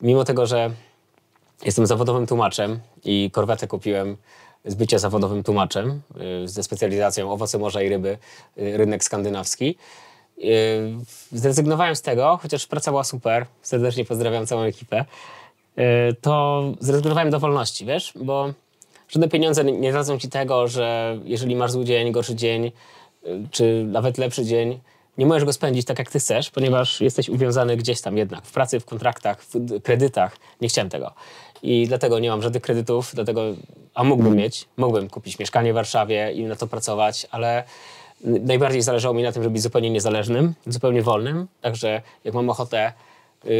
[0.00, 0.70] mimo tego, że
[1.64, 4.16] jestem zawodowym tłumaczem i korwetę kupiłem
[4.64, 6.00] z bycia zawodowym tłumaczem
[6.44, 8.18] y, ze specjalizacją owoce morza i ryby,
[8.58, 9.76] y, rynek skandynawski.
[10.38, 10.42] Y,
[11.32, 15.04] zrezygnowałem z tego, chociaż praca była super, serdecznie pozdrawiam całą ekipę,
[16.20, 18.52] to zrezygnowałem do wolności, wiesz, bo
[19.08, 22.72] żadne pieniądze nie dadzą ci tego, że jeżeli masz zły dzień, gorszy dzień,
[23.50, 24.80] czy nawet lepszy dzień,
[25.18, 28.52] nie możesz go spędzić tak, jak ty chcesz, ponieważ jesteś uwiązany gdzieś tam jednak, w
[28.52, 30.36] pracy, w kontraktach, w kredytach.
[30.60, 31.12] Nie chciałem tego.
[31.62, 33.42] I dlatego nie mam żadnych kredytów, dlatego,
[33.94, 37.64] a mógłbym mieć, mógłbym kupić mieszkanie w Warszawie i na to pracować, ale
[38.24, 41.46] najbardziej zależało mi na tym, żeby być zupełnie niezależnym, zupełnie wolnym.
[41.60, 42.92] Także jak mam ochotę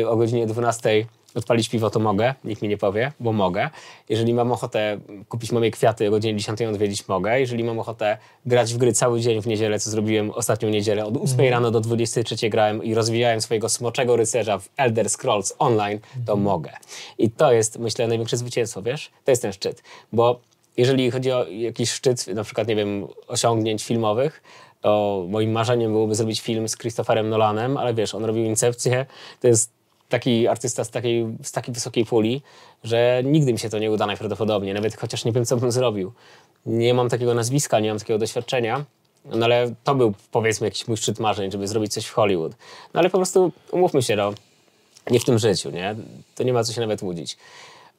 [0.07, 3.71] o godzinie 12 Odpalić piwo to mogę, nikt mi nie powie, bo mogę.
[4.09, 7.40] Jeżeli mam ochotę kupić mamie kwiaty o godzinie 10 odwiedzić, mogę.
[7.40, 11.16] Jeżeli mam ochotę grać w gry cały dzień w niedzielę, co zrobiłem ostatnią niedzielę, od
[11.16, 16.37] 8 rano do 23 grałem i rozwijałem swojego smoczego rycerza w Elder Scrolls Online, to
[16.37, 16.71] mogę.
[17.18, 19.11] I to jest, myślę, największe zwycięstwo, wiesz?
[19.25, 19.83] To jest ten szczyt.
[20.12, 20.40] Bo
[20.77, 24.42] jeżeli chodzi o jakiś szczyt, na przykład, nie wiem, osiągnięć filmowych,
[24.83, 29.07] to moim marzeniem byłoby zrobić film z Christopherem Nolanem, ale wiesz, on robił Incepcję,
[29.40, 29.71] to jest
[30.09, 32.42] taki artysta z takiej, z takiej wysokiej puli,
[32.85, 36.12] że nigdy mi się to nie uda najprawdopodobniej, nawet chociaż nie wiem, co bym zrobił.
[36.66, 38.85] Nie mam takiego nazwiska, nie mam takiego doświadczenia,
[39.25, 42.53] no ale to był powiedzmy jakiś mój szczyt marzeń, żeby zrobić coś w Hollywood.
[42.95, 44.33] No ale po prostu umówmy się, no,
[45.11, 45.97] nie w tym życiu, nie?
[46.35, 47.37] To nie ma co się nawet łudzić.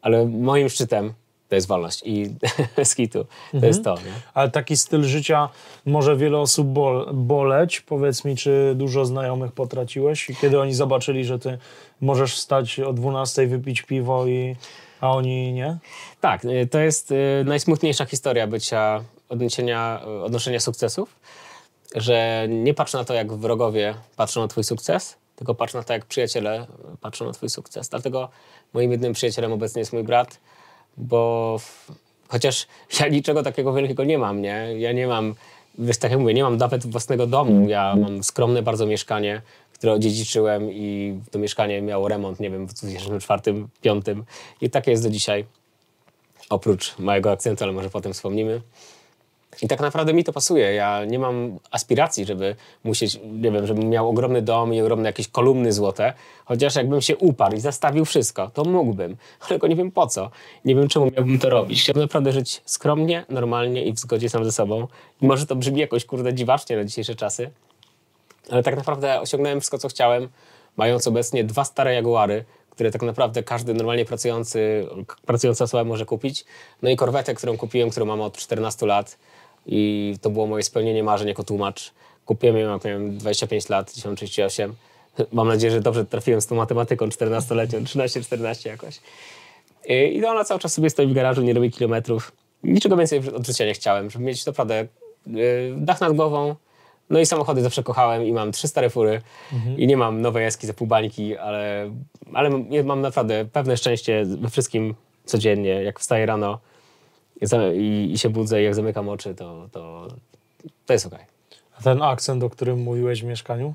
[0.01, 1.13] Ale moim szczytem
[1.53, 2.35] to jest wolność i
[2.83, 3.23] skitu.
[3.23, 3.67] To mhm.
[3.67, 3.95] jest to.
[3.95, 4.11] Nie?
[4.33, 5.49] Ale taki styl życia
[5.85, 7.81] może wiele osób bol boleć.
[7.81, 11.57] Powiedz mi, czy dużo znajomych potraciłeś i kiedy oni zobaczyli, że ty
[12.01, 14.55] możesz wstać o 12, wypić piwo i
[15.01, 15.77] a oni nie?
[16.21, 21.15] Tak, y, to jest y, najsmutniejsza historia bycia, odniesienia, y, odnoszenia sukcesów,
[21.95, 25.93] że nie patrz na to, jak wrogowie patrzą na twój sukces, tylko patrz na to,
[25.93, 26.67] jak przyjaciele
[27.01, 27.89] patrzą na twój sukces.
[27.89, 28.29] Dlatego
[28.73, 30.39] moim jednym przyjacielem obecnie jest mój brat,
[30.97, 31.59] bo
[32.27, 32.67] chociaż
[32.99, 34.67] ja niczego takiego wielkiego nie mam, nie?
[34.77, 35.35] Ja nie mam,
[35.77, 37.69] wiesz, tak jak mówię, nie mam nawet własnego domu.
[37.69, 39.41] Ja mam skromne bardzo mieszkanie,
[39.73, 44.23] które odziedziczyłem i to mieszkanie miało remont, nie wiem, w 2004-2005
[44.61, 45.45] i takie jest do dzisiaj.
[46.49, 48.61] Oprócz mojego akcentu, ale może potem wspomnimy.
[49.61, 50.73] I tak naprawdę mi to pasuje.
[50.73, 55.27] Ja nie mam aspiracji, żeby musieć, nie wiem, żebym miał ogromny dom i ogromne jakieś
[55.27, 56.13] kolumny złote.
[56.45, 59.17] Chociaż jakbym się uparł i zastawił wszystko, to mógłbym.
[59.39, 60.31] Ale tylko nie wiem po co.
[60.65, 61.81] Nie wiem, czemu miałbym to robić.
[61.81, 64.87] Chciałbym naprawdę żyć skromnie, normalnie i w zgodzie sam ze sobą.
[65.21, 67.51] I może to brzmi jakoś, kurde, dziwacznie na dzisiejsze czasy.
[68.49, 70.29] Ale tak naprawdę osiągnąłem wszystko, co chciałem,
[70.77, 74.87] mając obecnie dwa stare Jaguary, które tak naprawdę każdy normalnie pracujący,
[75.25, 76.45] pracująca osoba może kupić.
[76.81, 79.17] No i korwetę, którą kupiłem, którą mam od 14 lat
[79.65, 81.91] i to było moje spełnienie marzeń jako tłumacz.
[82.25, 84.75] Kupiłem ją, jak miałem 25 lat, 1938.
[85.37, 88.99] Mam nadzieję, że dobrze trafiłem z tą matematyką 14-letnią, 13-14 jakoś.
[90.11, 92.31] I to ona cały czas sobie stoi w garażu, nie robi kilometrów.
[92.63, 94.87] Niczego więcej od życia nie chciałem, żeby mieć naprawdę
[95.27, 96.55] y, dach nad głową.
[97.09, 99.21] No i samochody zawsze kochałem i mam trzy stare fury
[99.53, 99.79] mhm.
[99.79, 101.91] i nie mam nowej eski za pół bańki, ale,
[102.33, 102.49] ale
[102.83, 104.95] mam naprawdę pewne szczęście we wszystkim
[105.25, 105.69] codziennie.
[105.83, 106.59] Jak wstaję rano,
[107.75, 110.07] i, i się budzę i jak zamykam oczy, to, to,
[110.85, 111.15] to jest ok.
[111.79, 113.73] A ten akcent, o którym mówiłeś w mieszkaniu?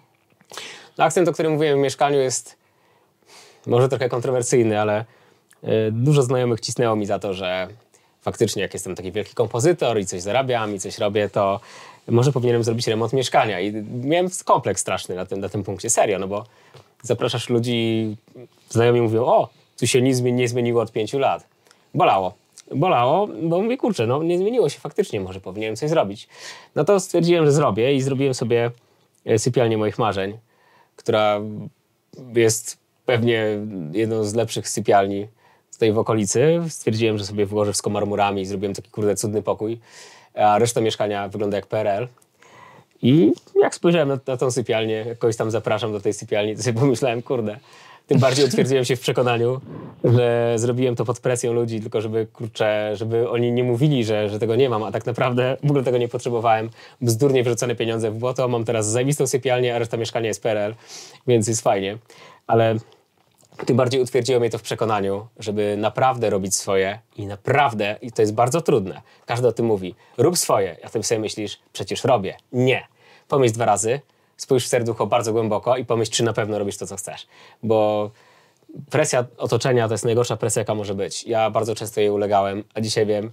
[0.99, 2.57] No, akcent, o którym mówiłem w mieszkaniu jest
[3.67, 5.05] może trochę kontrowersyjny, ale
[5.65, 7.69] y, dużo znajomych cisnęło mi za to, że
[8.23, 11.61] faktycznie jak jestem taki wielki kompozytor i coś zarabiam i coś robię, to
[12.09, 13.61] może powinienem zrobić remont mieszkania.
[13.61, 16.45] I miałem kompleks straszny na tym, na tym punkcie, serio, no bo
[17.03, 18.17] zapraszasz ludzi,
[18.69, 21.47] znajomi mówią, o, tu się nic nie zmieniło od pięciu lat.
[21.95, 22.35] Bolało
[22.75, 26.29] bolało, bo mówię, kurczę, no nie zmieniło się faktycznie, może powinienem coś zrobić.
[26.75, 28.71] No to stwierdziłem, że zrobię i zrobiłem sobie
[29.25, 30.39] e, sypialnię moich marzeń,
[30.97, 31.41] która
[32.35, 33.47] jest pewnie
[33.93, 35.27] jedną z lepszych sypialni
[35.73, 36.61] tutaj w okolicy.
[36.69, 37.93] Stwierdziłem, że sobie włożę wszystko
[38.37, 39.81] i zrobiłem taki kurde cudny pokój,
[40.35, 42.09] a reszta mieszkania wygląda jak PRL.
[43.03, 46.81] I jak spojrzałem na, na tą sypialnię, kogoś tam zapraszam do tej sypialni, to sobie
[46.81, 47.59] pomyślałem, kurde,
[48.09, 49.61] tym bardziej utwierdziłem się w przekonaniu,
[50.05, 54.39] że zrobiłem to pod presją ludzi, tylko żeby, kurczę, żeby oni nie mówili, że, że
[54.39, 56.71] tego nie mam, a tak naprawdę w ogóle tego nie potrzebowałem.
[57.01, 60.75] Bzdurnie wyrzucone pieniądze w błoto, mam teraz zajebistą sypialnię, a reszta mieszkania jest PRL,
[61.27, 61.99] więc jest fajnie.
[62.47, 62.77] Ale
[63.67, 68.23] tym bardziej utwierdziło mnie to w przekonaniu, żeby naprawdę robić swoje i naprawdę, i to
[68.23, 72.37] jest bardzo trudne, każdy o tym mówi, rób swoje, a ty sobie myślisz, przecież robię.
[72.53, 72.87] Nie.
[73.29, 74.01] Pomyśl dwa razy,
[74.39, 77.27] spójrz w serducho bardzo głęboko i pomyśl, czy na pewno robisz to, co chcesz.
[77.63, 78.11] Bo
[78.91, 81.25] presja otoczenia to jest najgorsza presja, jaka może być.
[81.25, 83.31] Ja bardzo często jej ulegałem, a dzisiaj wiem,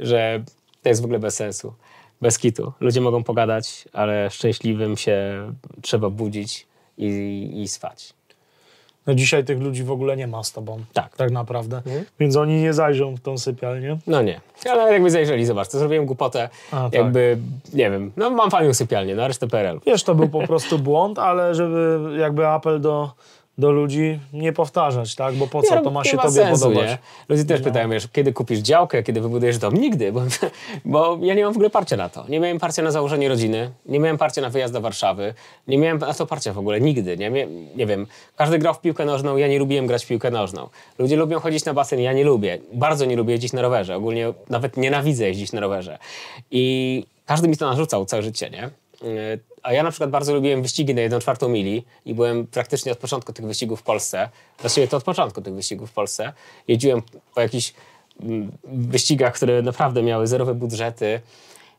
[0.00, 0.44] że
[0.82, 1.74] to jest w ogóle bez sensu.
[2.20, 2.72] Bez kitu.
[2.80, 5.16] Ludzie mogą pogadać, ale szczęśliwym się
[5.82, 6.66] trzeba budzić
[6.98, 8.14] i, i spać.
[9.06, 10.80] No dzisiaj tych ludzi w ogóle nie ma z tobą.
[10.92, 11.16] Tak.
[11.16, 11.76] Tak naprawdę.
[11.76, 12.04] Mhm.
[12.20, 13.98] Więc oni nie zajrzą w tą sypialnię.
[14.06, 14.40] No nie.
[14.70, 16.48] Ale jakby zajrzeli, zobacz, to zrobiłem głupotę.
[16.70, 16.92] A, tak.
[16.92, 17.38] jakby,
[17.74, 19.80] nie wiem, no mam fajną sypialnię, no resztę PRL.
[19.86, 23.12] Wiesz, to był po prostu błąd, ale żeby jakby apel do,
[23.58, 25.34] do ludzi nie powtarzać, tak?
[25.34, 25.80] Bo po co?
[25.80, 26.90] To ma się nie tobie sensu, podobać.
[26.90, 26.98] Nie?
[27.28, 29.74] Ludzie też pytają, wiesz, kiedy kupisz działkę, kiedy wybudujesz dom?
[29.74, 30.22] Nigdy, bo,
[30.84, 32.24] bo ja nie mam w ogóle parcia na to.
[32.28, 35.34] Nie miałem parcia na założenie rodziny, nie miałem parcia na wyjazd do Warszawy,
[35.68, 37.16] nie miałem na to parcia w ogóle, nigdy.
[37.16, 37.30] Nie,
[37.76, 40.68] nie wiem, każdy grał w piłkę nożną, ja nie lubiłem grać w piłkę nożną.
[40.98, 42.58] Ludzie lubią chodzić na basen, ja nie lubię.
[42.72, 45.98] Bardzo nie lubię jeździć na rowerze, ogólnie nawet nienawidzę jeździć na rowerze.
[46.50, 48.70] I każdy mi to narzucał całe życie, nie?
[49.66, 52.98] A ja na przykład bardzo lubiłem wyścigi na 1 czwartą mili i byłem praktycznie od
[52.98, 54.28] początku tych wyścigów w Polsce.
[54.60, 56.32] Właściwie to od początku tych wyścigów w Polsce.
[56.68, 57.02] Jeździłem
[57.34, 57.74] po jakichś
[58.20, 61.20] mm, wyścigach, które naprawdę miały zerowe budżety.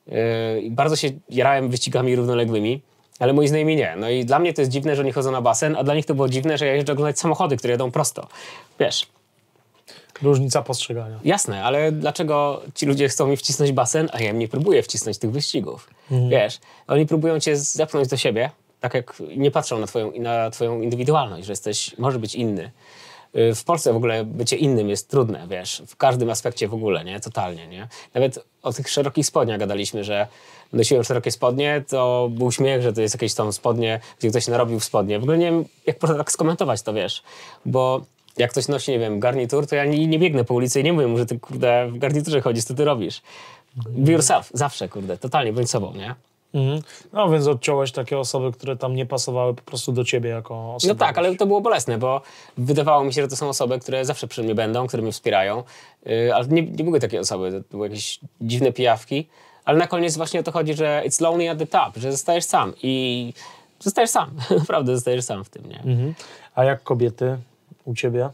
[0.07, 0.15] Yy,
[0.71, 2.81] bardzo się jarałem wyścigami równoległymi,
[3.19, 3.95] ale moi znajomi nie.
[3.97, 6.05] No i dla mnie to jest dziwne, że oni chodzą na basen, a dla nich
[6.05, 8.27] to było dziwne, że ja jeżdżę oglądać samochody, które jedą prosto.
[8.79, 9.07] Wiesz,
[10.21, 11.19] Różnica postrzegania.
[11.23, 15.17] Jasne, ale dlaczego ci ludzie chcą mi wcisnąć basen, a ja im nie próbuję wcisnąć
[15.17, 15.89] tych wyścigów?
[16.29, 20.81] Wiesz, oni próbują cię zepchnąć do siebie, tak jak nie patrzą na twoją, na twoją
[20.81, 22.71] indywidualność, że jesteś, może być inny.
[23.35, 27.03] Y, W Polsce w ogóle bycie innym jest trudne, wiesz, w każdym aspekcie w ogóle,
[27.05, 27.19] nie?
[27.19, 27.87] Totalnie, nie?
[28.13, 30.27] Nawet o tych szerokich spodniach gadaliśmy, że
[30.73, 34.79] nosiłem szerokie spodnie, to był śmiech, że to jest jakieś tam spodnie, gdzie ktoś narobił
[34.79, 35.19] w spodnie.
[35.19, 37.23] W ogóle nie wiem, jak można tak skomentować to, wiesz,
[37.65, 38.01] bo
[38.37, 40.93] jak ktoś nosi, nie wiem, garnitur, to ja nie, nie biegnę po ulicy i nie
[40.93, 43.21] mówię mu, że ty, kurde, w garniturze chodzisz, co ty robisz.
[43.89, 46.15] Be yourself, zawsze, kurde, totalnie, bądź sobą, nie?
[46.53, 46.81] Mhm.
[47.13, 50.93] No więc odciąłeś takie osoby, które tam nie pasowały po prostu do ciebie jako osoby.
[50.93, 52.21] No tak, ale to było bolesne, bo
[52.57, 55.63] wydawało mi się, że to są osoby, które zawsze przy mnie będą, które mnie wspierają,
[56.05, 59.27] yy, ale nie, nie były takie osoby, to były jakieś dziwne pijawki,
[59.65, 62.45] ale na koniec właśnie o to chodzi, że it's lonely at the top, że zostajesz
[62.45, 63.33] sam i
[63.79, 65.79] zostajesz sam, naprawdę zostajesz sam w tym, nie?
[65.79, 66.13] Mhm.
[66.55, 67.37] A jak kobiety
[67.87, 68.29] u ciebie?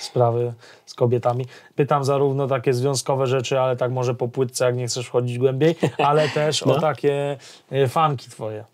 [0.00, 0.52] Sprawy
[0.86, 1.46] z kobietami.
[1.76, 5.74] Pytam zarówno takie związkowe rzeczy, ale tak może po płytce, jak nie chcesz wchodzić głębiej,
[5.98, 6.80] ale też o No.
[6.80, 7.36] takie
[7.70, 8.64] e, fanki twoje.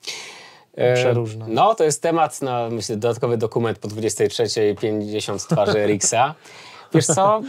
[0.76, 1.44] E, Przeróżne.
[1.48, 6.34] No, to jest temat na, myślę, dodatkowy dokument po 23 50 twarzy Erixa.
[6.94, 7.42] Wiesz co?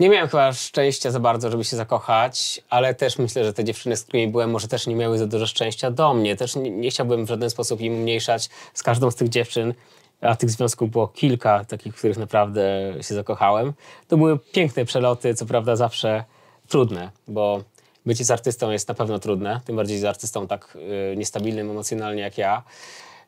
[0.00, 3.96] Nie miałem chyba szczęścia za bardzo, żeby się zakochać, ale też myślę, że te dziewczyny,
[3.96, 6.36] z którymi byłem, może też nie miały za dużo szczęścia do mnie.
[6.36, 9.74] Też nie, nie chciałbym w żaden sposób im umniejszać z każdą z tych dziewczyn,
[10.20, 13.72] a tych związków było kilka, takich, w których naprawdę się zakochałem.
[14.08, 16.24] To były piękne przeloty, co prawda zawsze
[16.68, 17.62] trudne, bo
[18.06, 20.78] bycie z artystą jest na pewno trudne, tym bardziej z artystą tak
[21.12, 22.62] y, niestabilnym emocjonalnie jak ja.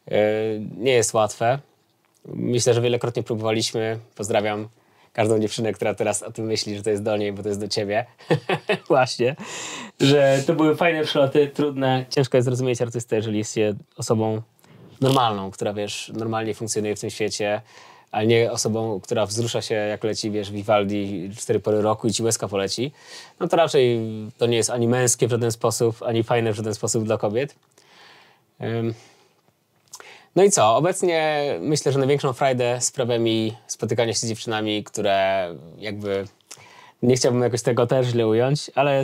[0.08, 0.12] Y,
[0.78, 1.58] nie jest łatwe.
[2.24, 3.98] Myślę, że wielokrotnie próbowaliśmy.
[4.14, 4.68] Pozdrawiam
[5.16, 7.60] każdą dziewczynę, która teraz o tym myśli, że to jest do niej, bo to jest
[7.60, 8.06] do ciebie.
[8.88, 9.36] Właśnie.
[10.00, 12.04] Że to były fajne przeloty, trudne.
[12.10, 14.42] Ciężko jest zrozumieć artystę, jeżeli jest się osobą
[15.00, 17.60] normalną, która wiesz, normalnie funkcjonuje w tym świecie,
[18.10, 22.22] a nie osobą, która wzrusza się jak leci, wiesz, Vivaldi cztery pory roku i ci
[22.22, 22.92] łezka poleci.
[23.40, 24.00] No to raczej
[24.38, 27.54] to nie jest ani męskie w żaden sposób, ani fajne w żaden sposób dla kobiet.
[28.60, 28.94] Ym.
[30.36, 30.76] No i co?
[30.76, 36.24] Obecnie myślę, że największą frajdę sprawia mi spotykanie się z dziewczynami, które jakby
[37.02, 39.02] nie chciałbym jakoś tego też źle ująć, ale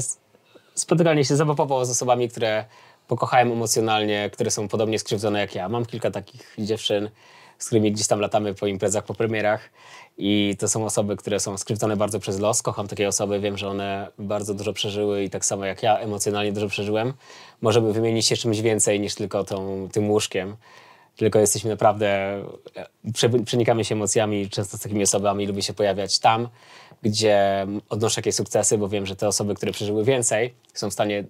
[0.75, 2.65] spotykanie się zabawowo z osobami, które
[3.09, 5.69] pokochałem emocjonalnie, które są podobnie skrzywdzone jak ja.
[5.69, 7.11] Mam kilka takich dziewczyn,
[7.59, 9.71] z którymi gdzieś tam latamy po imprezach, po premierach
[10.19, 12.63] i to są osoby, które są skrzywdzone bardzo przez los.
[12.63, 16.53] Kocham takie osoby, wiem, że one bardzo dużo przeżyły i tak samo jak ja emocjonalnie
[16.53, 17.13] dużo przeżyłem.
[17.61, 20.57] Możemy wymienić się czymś więcej niż tylko tą, tym łóżkiem
[21.17, 22.07] tylko jesteśmy naprawdę,
[22.77, 26.49] e, prze- przenikamy się emocjami często z takimi osobami, lubię się pojawiać tam,
[27.03, 31.25] gdzie odnoszę jakieś sukcesy, bo wiem, że te osoby, które przeżyły więcej, są w stanie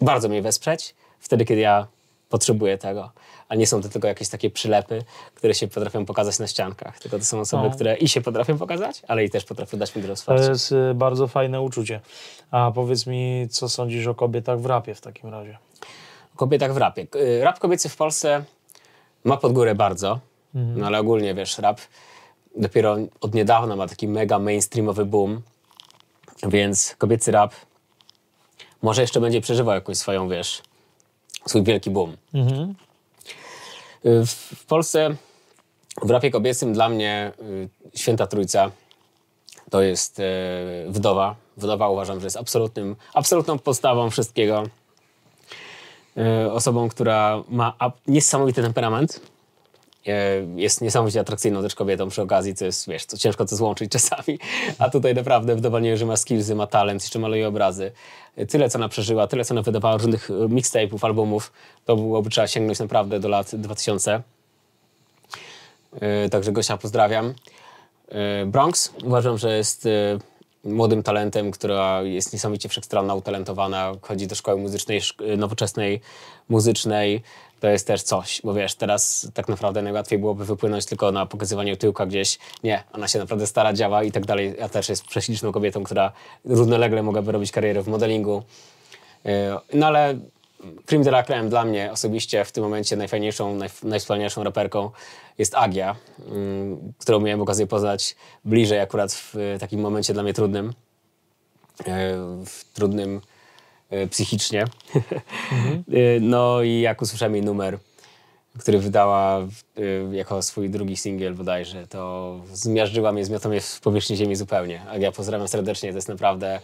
[0.00, 1.86] bardzo mnie wesprzeć wtedy, kiedy ja
[2.28, 3.10] potrzebuję tego.
[3.48, 5.02] A nie są to tylko jakieś takie przylepy,
[5.34, 6.98] które się potrafią pokazać na ściankach.
[6.98, 7.74] Tylko to są osoby, No.
[7.74, 10.48] które i się potrafią pokazać, ale i też potrafią dać mi To wsparcia.
[10.50, 12.00] jest y, bardzo fajne uczucie.
[12.50, 15.58] A powiedz mi, co sądzisz o kobietach w rapie w takim razie?
[16.36, 17.06] kobietach w rapie.
[17.16, 18.44] Y, Rap kobiecy w Polsce
[19.24, 20.20] ma pod górę bardzo,
[20.54, 21.80] no ale ogólnie wiesz, rap
[22.56, 25.42] dopiero od niedawna ma taki mega mainstreamowy boom,
[26.48, 27.54] więc kobiecy rap
[28.82, 30.62] może jeszcze będzie przeżywał jakąś swoją, wiesz,
[31.46, 32.16] swój wielki boom.
[32.34, 32.74] Mhm.
[34.04, 35.16] W, w Polsce
[36.02, 38.70] w rapie kobiecym dla mnie y, Święta Trójca
[39.70, 40.22] to jest y,
[40.88, 41.34] wdowa.
[41.56, 44.62] Wdowa uważam, że jest absolutnym, absolutną podstawą wszystkiego.
[46.18, 47.74] Y, osobą, która ma
[48.06, 49.20] niesamowity temperament.
[50.56, 54.38] Jest niesamowicie atrakcyjną też kobietą przy okazji, co jest, wiesz, to ciężko to złączyć czasami.
[54.78, 57.92] A tutaj naprawdę wdowa nie, że ma skillsy, ma talent, jeszcze maluje obrazy.
[58.48, 61.52] Tyle, co ona przeżyła, tyle, co ona wydawała różnych mixtape'ów, albumów,
[61.84, 64.22] to byłoby trzeba sięgnąć naprawdę do lat 2000.
[66.00, 67.34] E, także Gosia pozdrawiam.
[68.08, 70.18] E, Bronx uważam, że jest e,
[70.68, 75.00] młodym talentem, która jest niesamowicie wszechstronna, utalentowana, chodzi do szkoły muzycznej,
[75.36, 76.00] nowoczesnej,
[76.48, 77.22] muzycznej.
[77.60, 81.76] To jest też coś, bo wiesz, teraz tak naprawdę najłatwiej byłoby wypłynąć tylko na pokazywanie
[81.76, 82.38] tyłka gdzieś.
[82.64, 84.54] Nie, ona się naprawdę stara, działa i tak dalej.
[84.58, 86.12] Ja też jest prześliczną kobietą, która
[86.44, 88.42] równolegle mogłaby robić karierę w modelingu.
[89.74, 90.18] No ale
[90.86, 94.90] Cream de la Creme dla mnie osobiście w tym momencie najfajniejszą, naj, najwspanialszą raperką
[95.38, 95.96] jest Agia,
[96.30, 100.72] mm, którą miałem okazję poznać bliżej akurat w takim momencie dla mnie trudnym.
[101.86, 102.14] E,
[102.46, 103.20] w trudnym
[103.90, 104.64] e, psychicznie.
[105.52, 105.84] Mhm.
[106.30, 107.78] no i jak usłyszałem jej numer,
[108.58, 109.40] który wydała
[110.12, 114.82] jako swój drugi singiel bodajże, to zmiażdżyła mnie, zmiotła mnie w powierzchni ziemi zupełnie.
[114.88, 116.60] Agia, pozdrawiam serdecznie, to jest naprawdę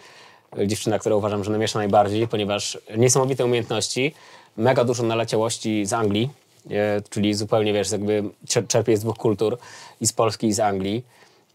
[0.66, 4.14] dziewczyna, która uważam, że namiesza najbardziej, ponieważ niesamowite umiejętności,
[4.56, 6.30] mega dużo naleciałości z Anglii,
[6.70, 8.22] e, czyli zupełnie, wiesz, jakby
[8.68, 9.58] czerpie z dwóch kultur,
[10.00, 11.04] i z Polski, i z Anglii.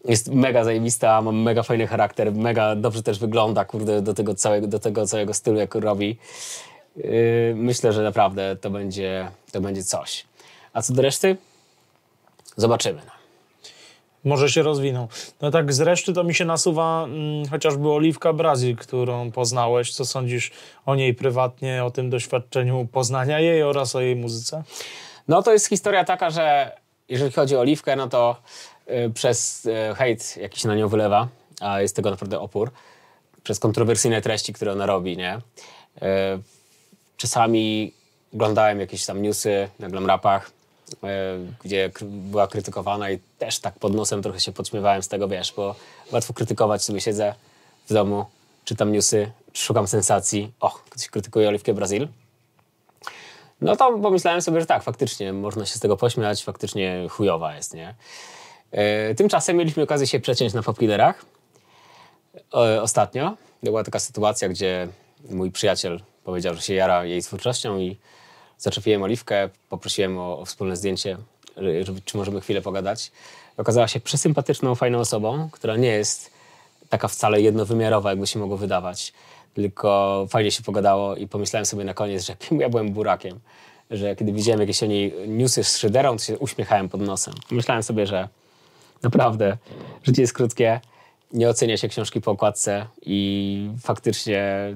[0.04, 4.66] Jest mega zajebista, ma mega fajny charakter, mega dobrze też wygląda, kurde, do tego całego,
[4.66, 6.18] do tego całego stylu, jak robi.
[6.98, 7.00] E,
[7.54, 10.24] myślę, że naprawdę to będzie, to będzie coś.
[10.72, 11.36] A co do reszty?
[12.56, 13.19] Zobaczymy.
[14.24, 15.08] Może się rozwiną.
[15.40, 19.94] No tak z reszty to mi się nasuwa mm, chociażby Oliwka Brazil, którą poznałeś.
[19.94, 20.50] Co sądzisz
[20.86, 24.62] o niej prywatnie, o tym doświadczeniu poznania jej oraz o jej muzyce?
[25.28, 26.76] No to jest historia taka, że
[27.08, 28.36] jeżeli chodzi o Oliwkę, no to
[28.90, 31.28] y, przez y, hejt jakiś na nią wylewa,
[31.60, 32.70] a jest tego naprawdę opór,
[33.42, 35.36] przez kontrowersyjne treści, które ona robi, nie?
[35.36, 36.00] Y,
[37.16, 37.92] czasami
[38.34, 40.50] oglądałem jakieś tam newsy na glam rapach,
[41.64, 45.74] gdzie była krytykowana i też tak pod nosem trochę się podśmiewałem z tego, wiesz, bo
[46.12, 47.34] łatwo krytykować, sobie siedzę
[47.88, 48.24] w domu,
[48.64, 52.08] czytam newsy, szukam sensacji, o, ktoś krytykuje Oliwkę Brazil.
[53.60, 57.74] No to pomyślałem sobie, że tak, faktycznie można się z tego pośmiać, faktycznie chujowa jest,
[57.74, 57.94] nie?
[58.70, 61.24] E, tymczasem mieliśmy okazję się przeciąć na popkillerach
[62.54, 63.36] e, ostatnio.
[63.62, 64.88] Była taka sytuacja, gdzie
[65.30, 67.96] mój przyjaciel powiedział, że się jara jej twórczością i
[68.60, 71.16] zaczepiłem Oliwkę, poprosiłem o, o wspólne zdjęcie,
[72.04, 73.12] czy możemy chwilę pogadać.
[73.56, 76.30] Okazała się przesympatyczną, fajną osobą, która nie jest
[76.88, 79.12] taka wcale jednowymiarowa, jakby się mogło wydawać.
[79.54, 83.40] Tylko fajnie się pogadało i pomyślałem sobie na koniec, że ja byłem burakiem.
[83.90, 87.34] Że kiedy widziałem jakieś o niej newsy z szyderą, to się uśmiechałem pod nosem.
[87.50, 88.28] Myślałem sobie, że
[89.02, 89.56] naprawdę
[90.02, 90.80] życie jest krótkie,
[91.32, 94.74] nie ocenia się książki po okładce i faktycznie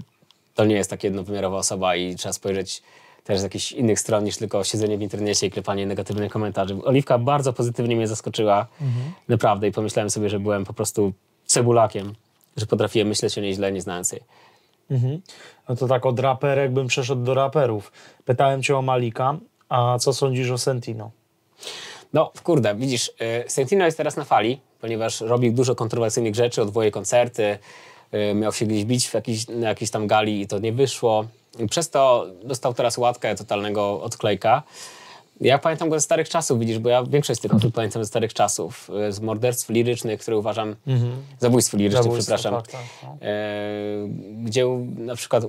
[0.54, 2.82] to nie jest tak jednowymiarowa osoba i trzeba spojrzeć
[3.24, 6.76] też z jakichś innych stron niż tylko siedzenie w internecie i klepanie negatywnych komentarzy.
[6.84, 9.12] Oliwka bardzo pozytywnie mnie zaskoczyła, mhm.
[9.28, 11.12] naprawdę, i pomyślałem sobie, że byłem po prostu
[11.46, 12.14] cebulakiem,
[12.56, 14.22] że potrafiłem myśleć o niej źle, nie znając jej.
[14.90, 15.20] Mhm.
[15.68, 17.92] No to tak od raperek bym przeszedł do raperów.
[18.24, 19.36] Pytałem cię o Malika,
[19.68, 21.10] a co sądzisz o Sentino?
[22.12, 26.90] No, kurde, widzisz, y, Sentino jest teraz na fali, ponieważ robi dużo kontrowersyjnych rzeczy, odwoje
[26.90, 27.58] koncerty,
[28.34, 31.24] miał się gdzieś bić w jakiś, na jakiejś tam gali i to nie wyszło.
[31.70, 34.62] Przez to dostał teraz łatkę totalnego odklejka.
[35.40, 38.06] Ja pamiętam go ze starych czasów, widzisz, bo ja większość z tych osób pamiętam ze
[38.06, 41.12] starych czasów, e, z morderstw lirycznych, które uważam, mhm.
[41.38, 43.16] zabójstw lirycznych, Zabójstwo, przepraszam, tak, tak, no.
[43.22, 44.08] e,
[44.44, 44.66] gdzie
[44.96, 45.44] na przykład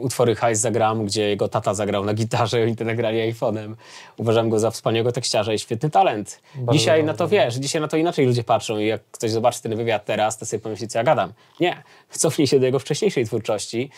[0.00, 3.74] utwory Hajs zagram, gdzie jego tata zagrał na gitarze i to nagrali iPhone'em.
[4.16, 6.40] Uważam go za wspaniałego tekściarza i świetny talent.
[6.54, 9.62] Bardzo dzisiaj na to wiesz, dzisiaj na to inaczej ludzie patrzą i jak ktoś zobaczy
[9.62, 11.32] ten wywiad teraz, to sobie pomyśli, co ja gadam.
[11.60, 13.90] Nie, cofnij się do jego wcześniejszej twórczości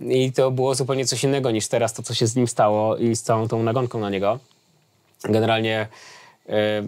[0.00, 3.16] i to było zupełnie coś innego niż teraz to, co się z nim stało i
[3.16, 4.38] z całą tą nagonką na niego.
[5.24, 5.88] Generalnie
[6.48, 6.82] e,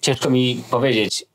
[0.00, 1.26] ciężko mi powiedzieć,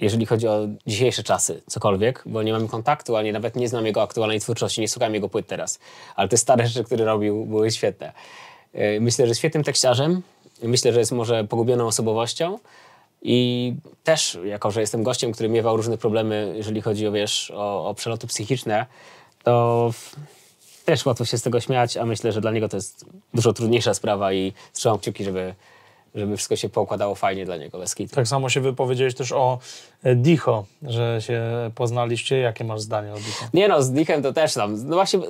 [0.00, 4.02] jeżeli chodzi o dzisiejsze czasy, cokolwiek, bo nie mamy kontaktu, ani nawet nie znam jego
[4.02, 5.78] aktualnej twórczości, nie słucham jego płyt teraz.
[6.16, 8.12] Ale te stare rzeczy, które robił, były świetne.
[8.72, 10.22] E, myślę, że jest świetnym tekściarzem.
[10.62, 12.58] Myślę, że jest może pogubioną osobowością.
[13.22, 13.74] I
[14.04, 17.94] też, jako że jestem gościem, który miewał różne problemy, jeżeli chodzi o, wiesz, o, o
[17.94, 18.86] przeloty psychiczne,
[19.42, 19.90] to
[20.84, 23.94] też łatwo się z tego śmiać, a myślę, że dla niego to jest dużo trudniejsza
[23.94, 25.54] sprawa i trzymam kciuki, żeby,
[26.14, 29.58] żeby wszystko się poukładało fajnie dla niego, bez Tak samo się wypowiedziałeś też o
[30.02, 31.42] e, Dicho, że się
[31.74, 32.38] poznaliście.
[32.38, 33.46] Jakie masz zdanie o Dicho?
[33.54, 34.88] Nie no, z Dichem to też tam.
[34.88, 35.20] No właśnie,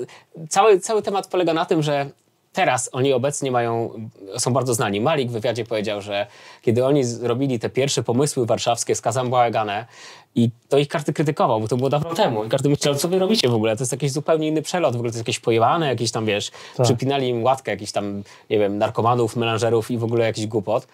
[0.48, 2.10] cały, cały temat polega na tym, że
[2.54, 3.90] teraz oni obecnie mają,
[4.38, 5.00] są bardzo znani.
[5.00, 6.26] Malik w wywiadzie powiedział, że
[6.62, 9.86] kiedy oni zrobili te pierwsze pomysły warszawskie z Bałagane
[10.34, 12.44] i to ich każdy krytykował, bo to było dawno temu.
[12.44, 13.76] I każdy myślał, co wy robicie w ogóle?
[13.76, 16.50] To jest jakiś zupełnie inny przelot, w ogóle to jest jakieś pojebane, jakieś tam, wiesz,
[16.76, 16.86] Tak.
[16.86, 20.86] przypinali im łatkę jakichś tam, nie wiem, narkomanów, melanżerów i w ogóle jakiś głupot.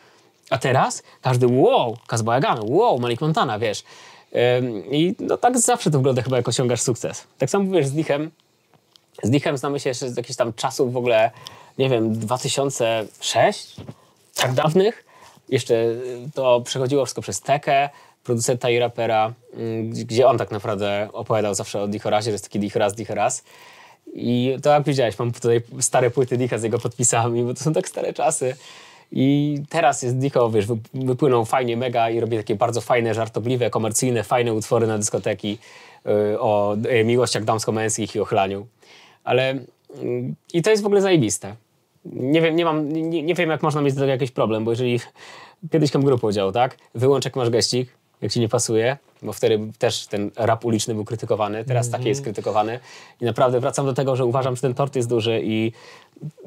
[0.51, 2.23] A teraz każdy, wow, Kaz
[2.63, 3.83] wow, Malik Montana, wiesz.
[4.59, 7.27] Ym, I no tak zawsze to wygląda chyba, jak osiągasz sukces.
[7.39, 8.31] Tak samo wiesz z Dichem,
[9.23, 11.31] z Dichem znamy się jeszcze z jakichś tam czasów w ogóle,
[11.79, 13.77] nie wiem, 2006,
[14.35, 15.05] tak dawnych.
[15.49, 15.75] Jeszcze
[16.35, 17.89] to przechodziło wszystko przez Tekę,
[18.25, 22.59] producenta i rapera, mm, gdzie- on tak naprawdę opowiadał zawsze o Dichorazie, że jest taki
[22.59, 23.45] Dichoraz, Dichoraz.
[24.15, 27.73] I to jak widziałeś, mam tutaj stare płyty Dicha z jego podpisami, bo to są
[27.73, 28.57] tak stare czasy.
[29.13, 33.71] I teraz jest Dicho, wiesz, wy- wypłynął fajnie mega i robi takie bardzo fajne, żartobliwe,
[33.71, 35.59] komercyjne, fajne utwory na dyskoteki
[36.33, 38.67] y, o y, miłościach damsko-męskich i ochlaniu.
[39.25, 39.51] Ale
[40.03, 41.55] mm, i to jest w ogóle zajebiste.
[42.05, 44.71] Nie wiem, nie, mam, nie, nie wiem, jak można mieć z tego jakiś problem, bo
[44.71, 45.01] jeżeli
[45.73, 46.77] kiedyś tam grupę udział, tak?
[46.95, 47.89] Wyłącz jak masz geścik,
[48.23, 52.23] jak ci nie pasuje, bo wtedy też ten rap uliczny był krytykowany, teraz taki jest
[52.23, 52.81] krytykowany.
[53.21, 55.73] I naprawdę wracam do tego, że uważam, że ten tort jest duży i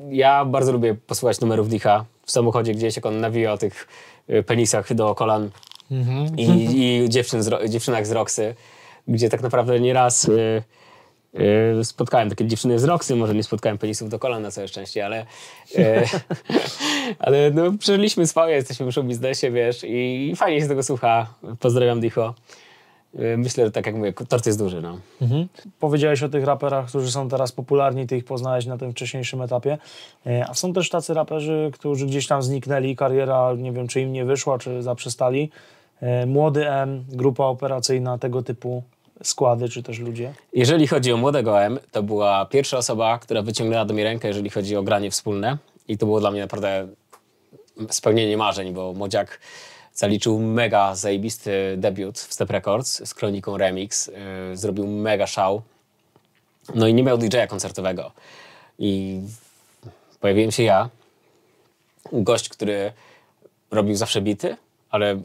[0.09, 3.87] ja bardzo lubię posłuchać numerów Dicha w samochodzie gdzieś, jak on nawija o tych
[4.29, 5.49] y, penisach do kolan
[6.37, 6.45] i,
[6.75, 8.55] i dziewczyn z, dziewczynach z Roxy,
[9.07, 10.63] gdzie tak naprawdę nieraz y,
[11.83, 15.25] spotkałem takie dziewczyny z Roxy, może nie spotkałem penisów do kolan na całe szczęście, ale,
[15.75, 16.03] y,
[17.19, 21.33] ale no, przeżyliśmy swoje, jesteśmy w biznesie, wiesz, i fajnie się tego słucha.
[21.59, 22.33] Pozdrawiam Dicho.
[23.19, 24.99] Y, Myślę, że tak jak mówię, tort jest duży, no.
[25.79, 29.77] Powiedziałeś o tych raperach, którzy są teraz popularni, ty ich poznałeś na tym wcześniejszym etapie.
[30.47, 34.25] A są też tacy raperzy, którzy gdzieś tam zniknęli, kariera, nie wiem, czy im nie
[34.25, 35.49] wyszła, czy zaprzestali.
[36.27, 38.83] Młody M, grupa operacyjna, tego typu
[39.23, 40.33] składy, czy też ludzie.
[40.53, 44.49] Jeżeli chodzi o młodego M, to była pierwsza osoba, która wyciągnęła do mnie rękę, jeżeli
[44.49, 45.57] chodzi o granie wspólne.
[45.87, 46.87] I to było dla mnie naprawdę
[47.89, 49.39] spełnienie marzeń, bo Młodziak
[49.93, 54.07] zaliczył mega zajebisty debiut w Step Records z Kroniką Remix.
[54.07, 55.61] Yy, zrobił mega szał.
[56.75, 58.11] No i nie miał DJ-a koncertowego.
[58.79, 59.21] I
[60.19, 60.89] pojawiłem się ja,
[62.11, 62.91] gość, który
[63.71, 64.57] robił zawsze bity,
[64.89, 65.21] ale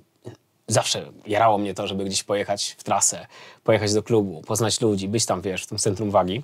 [0.68, 3.26] zawsze jarało mnie to, żeby gdzieś pojechać w trasę,
[3.64, 6.42] pojechać do klubu, poznać ludzi, być tam, wiesz, w tym centrum wagi.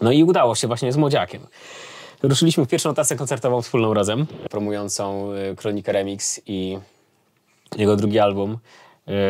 [0.00, 1.46] No i udało się właśnie z Młodziakiem.
[2.22, 6.78] Ruszyliśmy w pierwszą trasę koncertową wspólną razem, promującą y, Kronikę Remix i
[7.76, 8.58] jego drugi album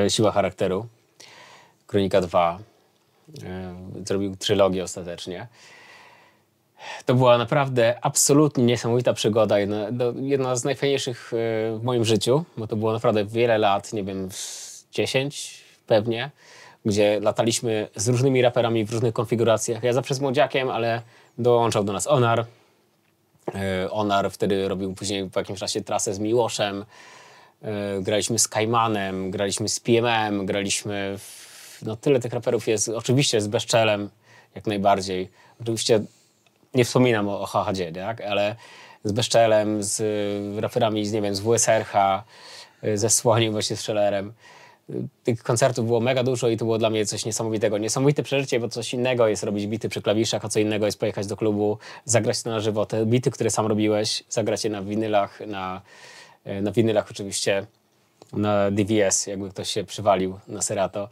[0.06, 0.86] y, Siła Charakteru.
[1.86, 2.58] Kronika 2.
[3.98, 5.48] Y, Zrobił trylogię ostatecznie.
[7.06, 9.86] To była naprawdę absolutnie niesamowita przygoda, jedna,
[10.20, 11.36] jedna z najfajniejszych e,
[11.78, 16.30] w moim życiu, bo to było naprawdę wiele lat, nie wiem, z 10 pewnie,
[16.84, 19.82] gdzie lataliśmy z różnymi raperami w różnych konfiguracjach.
[19.82, 21.02] Ja zawsze z Młodziakiem, ale
[21.38, 22.44] dołączał do nas Onar.
[23.54, 26.84] E, Onar wtedy robił później po jakimś czasie trasę z Miłoszem.
[27.62, 33.40] E, Graliśmy z Kajmanem, graliśmy z PMM, graliśmy w, no tyle tych raperów jest, oczywiście
[33.40, 34.10] z Bezczelem
[34.54, 35.28] jak najbardziej.
[35.60, 36.00] Oczywiście
[36.78, 38.20] nie wspominam o, o HHD, tak?
[38.20, 38.56] ale
[39.04, 41.94] z Bezczelem, z y, raperami, z, nie wiem, z WSRH,
[42.84, 44.32] y, ze Słoniem, właśnie z Szellerem.
[44.90, 47.78] Y, Tych koncertów było mega dużo i to było dla mnie coś niesamowitego.
[47.78, 51.26] Niesamowite przeżycie, bo coś innego jest robić bity przy klawiszach, a co innego jest pojechać
[51.26, 52.86] do klubu, zagrać to na żywo.
[52.86, 55.82] Te bity, które sam robiłeś, zagrać je na winylach, na,
[56.62, 57.66] na winylach oczywiście,
[58.32, 61.08] na DVS, jakby ktoś się przywalił na Serato.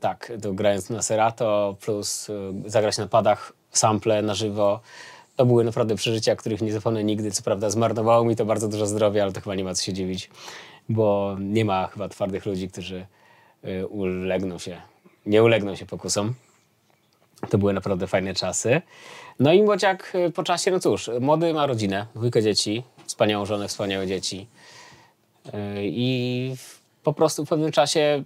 [0.00, 2.28] Tak, to grając na Serato, plus
[2.66, 4.80] zagrać na padach, sample na żywo.
[5.36, 7.30] To były naprawdę przeżycia, których nie zapomnę nigdy.
[7.30, 9.92] Co prawda zmarnowało mi to bardzo dużo zdrowia, ale to chyba nie ma co się
[9.92, 10.30] dziwić,
[10.88, 13.06] bo nie ma chyba twardych ludzi, którzy
[13.62, 14.80] e, ulegną się,
[15.26, 16.34] nie ulegną się pokusom.
[17.50, 18.82] To były naprawdę fajne czasy.
[19.40, 23.68] No i młodziak e, po czasie, no cóż, młody ma rodzinę, dwójkę dzieci, wspaniałą żonę,
[23.68, 24.46] wspaniałe dzieci.
[25.52, 26.56] E, I
[27.02, 28.24] po prostu w pewnym czasie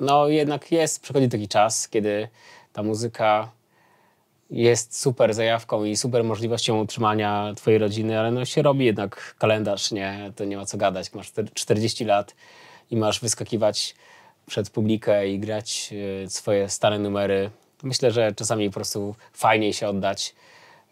[0.00, 2.28] no jednak jest, przychodzi taki czas, kiedy
[2.72, 3.50] ta muzyka
[4.50, 9.92] jest super zajawką i super możliwością utrzymania twojej rodziny, ale no się robi jednak kalendarz,
[9.92, 10.32] nie?
[10.36, 11.14] To nie ma co gadać.
[11.14, 12.34] Masz czter- 40 lat
[12.90, 13.94] i masz wyskakiwać
[14.46, 15.90] przed publikę i grać
[16.24, 17.50] y, swoje stare numery.
[17.82, 20.34] Myślę, że czasami po prostu fajniej się oddać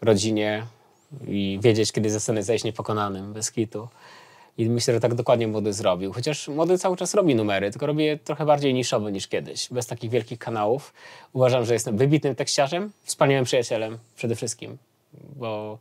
[0.01, 0.63] rodzinie
[1.27, 3.87] i wiedzieć, kiedy ze sceny zejść niepokonanym, bez kitu.
[4.57, 6.13] I myślę, że tak dokładnie młody zrobił.
[6.13, 9.67] Chociaż młody cały czas robi numery, tylko robi je trochę bardziej niszowo niż kiedyś.
[9.71, 10.93] Bez takich wielkich kanałów.
[11.33, 14.77] Uważam, że jestem wybitnym tekściarzem, wspaniałym przyjacielem przede wszystkim.
[15.35, 15.77] Bo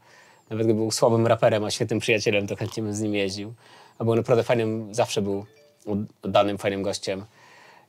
[0.50, 3.54] nawet gdyby był słabym raperem, a świetnym przyjacielem, to chętnie bym z nim jeździł.
[3.98, 5.44] A był naprawdę fajnym, zawsze był
[6.22, 7.24] oddanym, fajnym gościem.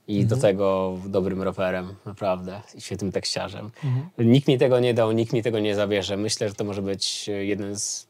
[0.07, 0.27] i Mhm.
[0.27, 3.71] do tego dobrym raperem, naprawdę, i świetnym tekściarzem.
[4.17, 6.17] Nikt mi tego nie dał, nikt mi tego nie zabierze.
[6.17, 8.07] Myślę, że to może być jeden z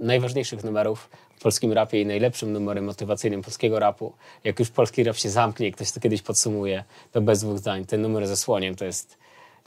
[0.00, 1.10] najważniejszych numerów
[1.42, 4.12] polskim rapie i najlepszym numerem motywacyjnym polskiego rapu.
[4.44, 7.84] Jak już polski rap się zamknie, ktoś to kiedyś podsumuje, to bez dwóch zdań.
[7.86, 9.16] Ten numer ze słoniem to jest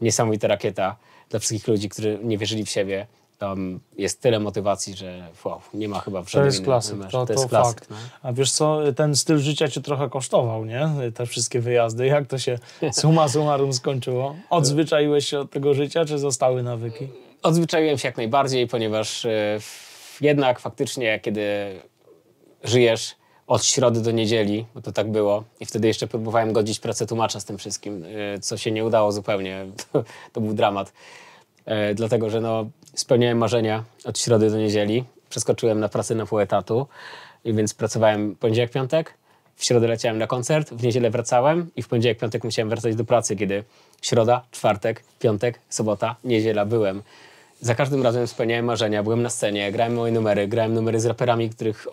[0.01, 0.95] niesamowita rakieta
[1.29, 3.07] dla wszystkich ludzi, którzy nie wierzyli w siebie.
[3.37, 6.91] Tam jest tyle motywacji, że wow, nie ma chyba w To żadnym jest innym klasyk,
[6.93, 7.11] numerze.
[7.11, 7.79] to, to, jest klasyk.
[7.79, 7.89] fakt.
[7.89, 7.95] No.
[8.23, 10.89] A wiesz co, ten styl życia cię trochę kosztował, nie?
[11.15, 12.05] Te wszystkie wyjazdy.
[12.05, 12.59] Jak to się
[12.91, 14.35] summa summarum skończyło?
[14.49, 17.07] Odzwyczaiłeś się od tego życia, czy zostały nawyki?
[17.43, 19.59] Odzwyczaiłem się jak najbardziej, ponieważ e,
[20.21, 21.43] jednak faktycznie, kiedy
[22.63, 23.15] żyjesz
[23.47, 27.39] od środy do niedzieli, bo to tak było, i wtedy jeszcze próbowałem godzić pracę tłumacza
[27.39, 28.03] z tym wszystkim,
[28.35, 29.65] e, co się nie udało zupełnie.
[29.91, 30.03] To,
[30.33, 30.93] to był dramat.
[31.65, 32.65] E, dlatego, że no,
[32.95, 35.03] spełniałem marzenia od środy do niedzieli.
[35.29, 36.87] Przeskoczyłem na pracę na pół etatu,
[37.45, 39.13] i więc pracowałem poniedziałek, piątek,
[39.55, 43.05] w środę leciałem na koncert, w niedzielę wracałem i w poniedziałek, piątek musiałem wracać do
[43.05, 43.63] pracy, kiedy
[44.01, 47.01] środa, czwartek, piątek, sobota, niedziela byłem.
[47.61, 51.49] Za każdym razem spełniałem marzenia, byłem na scenie, grałem moje numery, grałem numery z raperami,
[51.49, 51.87] których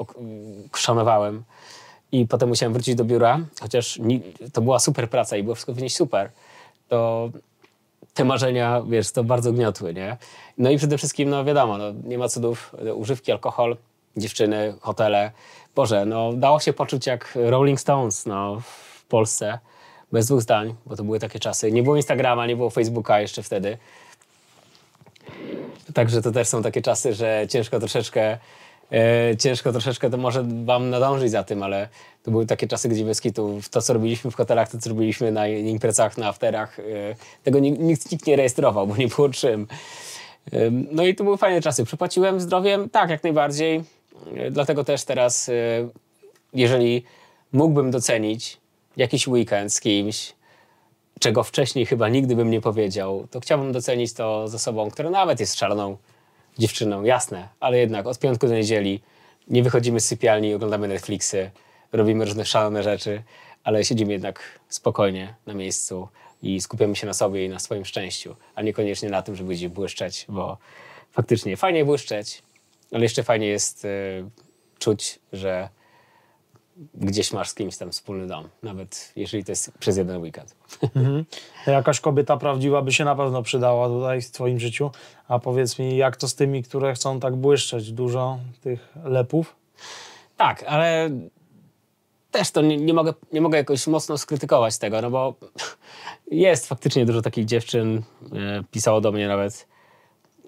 [0.76, 1.44] szanowałem.
[2.12, 4.00] I potem musiałem wrócić do biura, chociaż
[4.52, 6.30] to była super praca i było wszystko wynieść super.
[6.88, 7.30] To
[8.14, 10.16] te marzenia, wiesz, to bardzo gniotły, nie?
[10.58, 13.76] No i przede wszystkim, no wiadomo, no, nie ma cudów, używki, alkohol,
[14.16, 15.30] dziewczyny, hotele.
[15.74, 19.58] Boże, no dało się poczuć jak Rolling Stones, no, w Polsce.
[20.12, 21.72] Bez dwóch zdań, bo to były takie czasy.
[21.72, 23.78] Nie było Instagrama, nie było Facebooka jeszcze wtedy.
[25.94, 28.38] Także to też są takie czasy, że ciężko troszeczkę,
[28.92, 31.88] e, ciężko troszeczkę to może wam nadążyć za tym, ale
[32.22, 33.22] to były takie czasy, gdzie bez
[33.70, 36.82] to co robiliśmy w hotelach, to co robiliśmy na imprezach, na afterach, e,
[37.42, 39.66] tego nikt, nikt, nie rejestrował, bo nie było czym.
[40.54, 41.84] Ym, No i to były fajne czasy.
[41.84, 42.90] Przepłaciłem zdrowiem?
[42.90, 43.82] Tak, jak najbardziej.
[44.34, 45.50] Yy, Dlatego też teraz,
[46.52, 47.04] jeżeli
[47.52, 48.58] mógłbym docenić
[48.96, 50.34] jakiś weekend z kimś,
[51.20, 55.40] czego wcześniej chyba nigdy bym nie powiedział, to chciałbym docenić to z osobą, która nawet
[55.40, 55.96] jest szaloną
[56.58, 59.00] dziewczyną, jasne, ale jednak od piątku do niedzieli
[59.48, 61.50] nie wychodzimy z sypialni, oglądamy Netflixy,
[61.92, 63.22] robimy różne szalone rzeczy,
[63.64, 66.08] ale siedzimy jednak spokojnie na miejscu
[66.42, 69.68] i skupiamy się na sobie i na swoim szczęściu, a niekoniecznie na tym, żeby gdzieś
[69.68, 70.58] błyszczeć, bo
[71.12, 72.42] faktycznie fajnie błyszczeć,
[72.92, 73.88] ale jeszcze fajnie jest y,
[74.78, 75.68] czuć, że
[76.94, 80.56] gdzieś masz z kimś tam wspólny dom, nawet jeżeli to jest przez jeden weekend.
[81.66, 84.90] Jakaś kobieta prawdziwa by się na pewno przydała tutaj w twoim życiu.
[85.28, 87.92] A powiedz mi, jak to z tymi, które chcą tak błyszczeć?
[87.92, 89.56] Dużo tych lepów?
[90.36, 91.10] Tak, ale
[92.30, 95.34] też to nie, nie, mogę, nie mogę jakoś mocno skrytykować tego, no bo
[96.30, 98.02] jest faktycznie dużo takich dziewczyn,
[98.32, 99.66] e, pisało do mnie nawet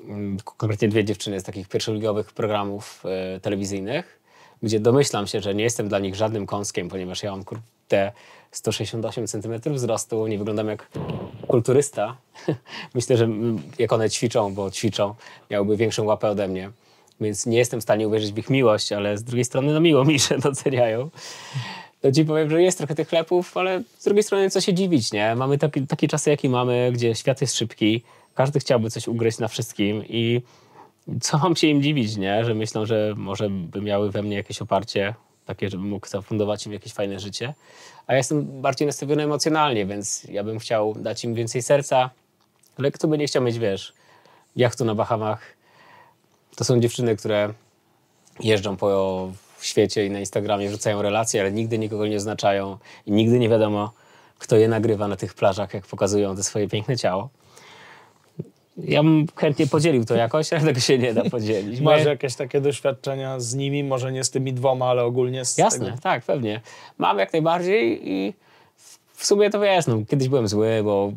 [0.04, 4.20] mm, konkretnie dwie dziewczyny z takich pierwszoligowych programów e, telewizyjnych,
[4.62, 7.44] gdzie domyślam się, że nie jestem dla nich żadnym kąskiem, ponieważ ja mam
[7.88, 8.12] te
[8.50, 10.88] 168 cm wzrostu, nie wyglądam jak
[11.48, 12.16] kulturysta.
[12.94, 13.28] Myślę, że
[13.78, 15.14] jak one ćwiczą, bo ćwiczą,
[15.50, 16.70] miałyby większą łapę ode mnie.
[17.20, 20.04] Więc nie jestem w stanie uwierzyć w ich miłość, ale z drugiej strony no miło
[20.04, 21.10] mi, że doceniają.
[22.00, 25.12] To ci powiem, że jest trochę tych chlepów, ale z drugiej strony co się dziwić,
[25.12, 25.34] nie?
[25.34, 28.02] Mamy taki, takie czasy, jakie mamy, gdzie świat jest szybki,
[28.34, 30.40] każdy chciałby coś ugryźć na wszystkim i
[31.20, 32.44] co mam się im dziwić, nie?
[32.44, 35.14] Że myślą, że może by miały we mnie jakieś oparcie
[35.46, 37.54] takie, żebym mógł zafundować im jakieś fajne życie.
[38.06, 42.10] A ja jestem bardziej nastawiony emocjonalnie, więc ja bym chciał dać im więcej serca,
[42.78, 43.92] ale kto by nie chciał mieć, wiesz,
[44.56, 45.56] jachtu na Bahamach.
[46.56, 47.54] To są dziewczyny, które
[48.40, 53.38] jeżdżą po świecie i na Instagramie wrzucają relacje, ale nigdy nikogo nie oznaczają i nigdy
[53.38, 53.92] nie wiadomo,
[54.38, 57.28] kto je nagrywa na tych plażach, jak pokazują te swoje piękne ciało.
[58.78, 61.80] Ja bym chętnie podzielił to jakoś, ale tego się nie da podzielić.
[61.80, 63.84] Masz Bo- jakieś takie doświadczenia z nimi?
[63.84, 65.98] Może nie z tymi dwoma, ale ogólnie z Jasne, tego?
[66.02, 66.60] tak, pewnie.
[66.98, 68.34] Mam jak najbardziej i
[69.14, 71.12] w sumie to wiesz, no, kiedyś byłem zły, bo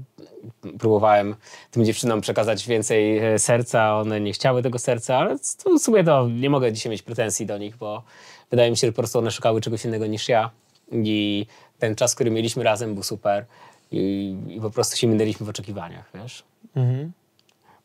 [0.80, 1.36] próbowałem
[1.72, 5.38] tym dziewczynom przekazać więcej e, serca, one nie chciały tego serca, ale
[5.78, 8.03] w sumie to nie mogę dzisiaj mieć pretensji do nich, bo
[8.51, 10.49] wydaje mi się, że po prostu one szukały czegoś innego niż ja
[10.91, 11.45] i
[11.80, 13.45] ten czas, który mieliśmy razem był super
[13.91, 16.43] i, i po prostu się minęliśmy w oczekiwaniach, wiesz?
[16.76, 17.12] Mhm.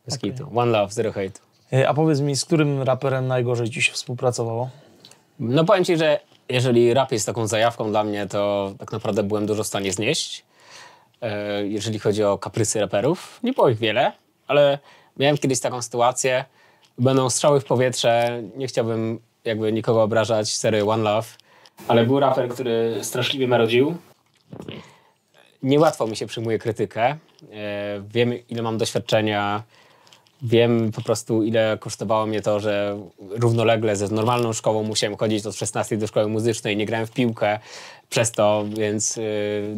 [0.07, 0.51] Bez kitu.
[0.55, 1.41] One love, zero hate.
[1.73, 4.71] E, A powiedz mi, z którym raperem najgorzej ci się współpracowało?
[5.41, 9.47] No powiem ci, że jeżeli rap jest taką zajawką dla mnie, to tak naprawdę byłem
[9.47, 10.45] dużo w stanie znieść.
[11.23, 14.13] E, Jeżeli chodzi o kaprysy raperów, nie było ich wiele,
[14.47, 14.79] ale
[15.17, 16.45] miałem kiedyś taką sytuację,
[16.99, 21.29] będą strzały w powietrze, nie chciałbym jakby nikogo obrażać, sery One Love,
[21.89, 23.95] ale był raper, który straszliwie marodził.
[25.63, 27.05] Niełatwo mi się przyjmuje krytykę.
[27.05, 27.17] E,
[28.09, 29.63] Wiem, ile mam doświadczenia
[30.47, 35.57] Wiem po prostu, ile kosztowało mnie to, że równolegle ze normalną szkołą musiałem chodzić od
[35.57, 37.59] 16 do szkoły muzycznej, nie grałem w piłkę
[38.11, 39.23] przez to, więc yy,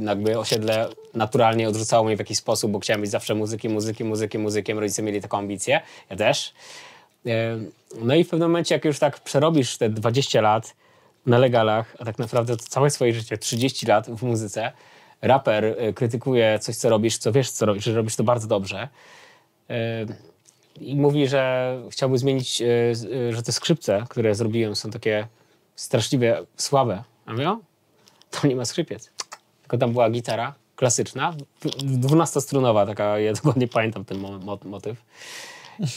[0.02, 4.42] jakby osiedle naturalnie odrzucało mnie w jakiś sposób, bo chciałem być zawsze muzykiem, muzykiem, muzykiem,
[4.42, 4.78] muzykiem.
[4.78, 6.54] Rodzice mieli taką ambicję, ja też.
[7.24, 7.32] Yy,
[8.00, 10.74] no i w pewnym momencie, jak już tak przerobisz te 20 lat
[11.26, 14.72] na legalach, a tak naprawdę to całe swoje życie, 30 lat w muzyce,
[15.22, 18.88] raper yy, krytykuje coś, co robisz, co wiesz, co robisz, że robisz to bardzo dobrze,
[20.80, 22.66] i mówi, że chciałby zmienić, e,
[23.28, 25.26] e, że te skrzypce, które zrobiłem, są takie
[25.76, 27.02] straszliwie słabe.
[27.26, 27.58] A mówię, o,
[28.30, 29.10] tam nie ma skrzypiec.
[29.62, 31.34] Tylko tam była gitara klasyczna,
[31.82, 35.02] dwunastostrunowa, taka, ja dokładnie pamiętam ten mo motyw.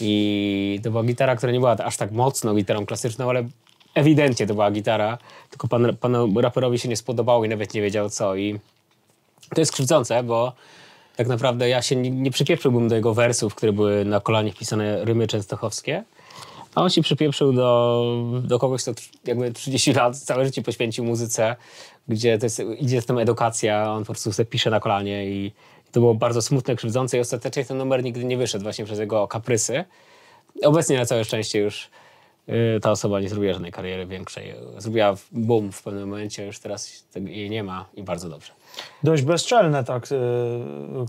[0.01, 3.47] I to była gitara, która nie była aż tak mocno gitarą klasyczną, ale
[3.95, 5.17] ewidentnie to była gitara,
[5.49, 8.35] tylko pan, panu raperowi się nie spodobało i nawet nie wiedział co.
[8.35, 8.59] I
[9.55, 10.53] to jest krzywdzące, bo
[11.19, 15.05] tak naprawdę ja się nie, nie przypieprzyłbym do jego wersów, które były na kolanie wpisane
[15.05, 16.03] rymy częstochowskie,
[16.75, 18.05] a on się przypieprzył do,
[18.43, 18.91] do kogoś, kto
[19.25, 21.55] jakby 30 lat, całe życie poświęcił muzyce,
[22.07, 25.45] gdzie to jest, idzie z tym edukacja, on po prostu sobie pisze na kolanie i,
[25.89, 28.99] i to było bardzo smutne, krzywdzące i ostatecznie ten numer nigdy nie wyszedł właśnie przez
[28.99, 29.83] jego kaprysy.
[30.63, 31.89] Obecnie na całe szczęście już
[32.49, 34.53] y, ta osoba nie zrobiła żadnej kariery większej.
[34.77, 38.58] Zrobiła boom w pewnym momencie, już teraz jej nie ma i bardzo dobrze
[39.03, 40.17] dość bezczelne tak yy,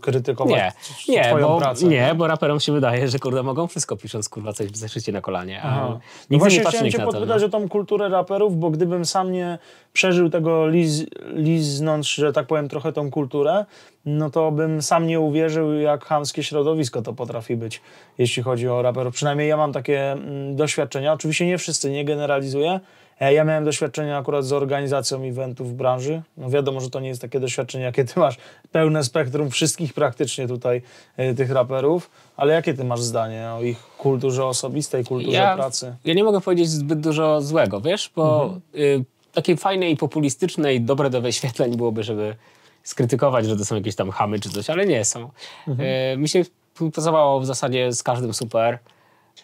[0.03, 0.75] krytykować
[1.09, 1.85] nie, nie, twoją bo, pracę.
[1.87, 5.13] Nie, nie, bo raperom się wydaje, że kurde mogą wszystko pisząc kurwa coś w zeszycie
[5.13, 6.01] na kolanie, a no
[6.31, 7.27] nie patrzy cię na to.
[7.27, 7.35] no.
[7.35, 9.59] o tą kulturę raperów, bo gdybym sam nie
[9.93, 13.65] przeżył tego liz, liznąć, że tak powiem, trochę tą kulturę,
[14.07, 17.81] no to bym sam nie uwierzył, jak hamskie środowisko to potrafi być,
[18.19, 19.15] jeśli chodzi o raperów.
[19.15, 21.13] Przynajmniej ja mam takie mm, doświadczenia.
[21.13, 22.81] Oczywiście nie wszyscy, nie generalizuję, E,
[23.29, 26.23] ja miałem doświadczenie akurat z organizacją eventów w branży.
[26.37, 28.37] No wiadomo, że to nie jest takie doświadczenie, jakie ty masz.
[28.73, 30.83] Pełne spektrum wszystkich praktycznie tutaj
[31.19, 32.11] y, tych raperów.
[32.37, 35.97] Ale jakie ty masz zdanie o ich kulturze osobistej, kulturze ja, pracy?
[36.05, 38.61] Ja nie mogę powiedzieć zbyt dużo złego, wiesz, bo mhm.
[38.75, 42.37] y, takie fajne i populistyczne i dobre do wyświetleń byłoby, żeby
[42.83, 45.31] skrytykować, że to są jakieś tam chamy czy coś, ale nie są.
[45.69, 45.89] Mhm.
[46.15, 46.45] Y, mi się
[46.93, 48.79] pracowało w zasadzie z każdym super.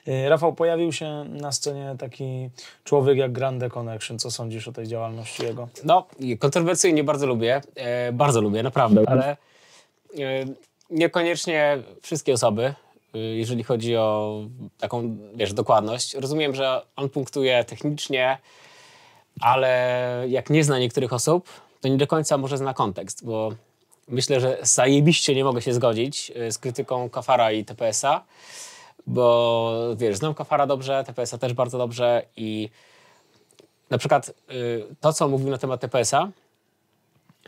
[0.09, 2.51] Y, Rafał, pojawił się na scenie taki
[2.84, 4.18] człowiek jak Grande Connection.
[4.18, 5.68] Co sądzisz o tej działalności jego?
[5.84, 6.07] No,
[6.38, 7.62] kontrowersyjnie bardzo lubię.
[7.74, 9.03] E, bardzo lubię, naprawdę.
[9.07, 9.36] Ale e,
[10.90, 12.74] niekoniecznie wszystkie osoby,
[13.14, 14.40] e, jeżeli chodzi o
[14.78, 16.14] taką, wiesz, dokładność.
[16.14, 18.38] Rozumiem, że on punktuje technicznie,
[19.40, 21.49] ale jak nie zna niektórych osób,
[21.80, 23.53] to nie do końca może zna kontekst, bo
[24.09, 28.24] myślę, że zajebiście nie mogę się zgodzić e, z krytyką Kafara i TPS-a,
[29.07, 32.71] bo wiesz, znam Kafara dobrze, TPS-a też bardzo dobrze i
[33.91, 36.29] na przykład y, to, co mówił na temat TPS-a,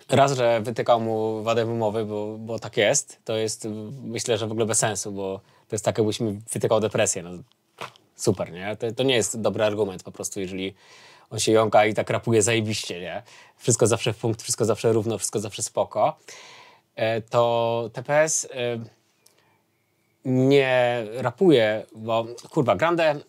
[0.08, 3.68] raz, że wytykał mu wadę wymowy, bo, bo tak jest, to jest
[4.02, 7.22] myślę, że w ogóle bez sensu, bo to jest tak, jakbyś mi wytykał depresję.
[7.22, 7.30] No,
[8.16, 8.76] super, nie?
[8.76, 10.74] To, to nie jest dobry argument po prostu, jeżeli
[11.30, 13.22] on się jąka i tak rapuje zajebiście, nie?
[13.56, 16.16] Wszystko zawsze w punkt, wszystko zawsze równo, wszystko zawsze spoko.
[16.96, 18.44] E, to TPS...
[18.44, 18.97] Y,
[20.28, 23.20] nie rapuje, bo kurwa, Grande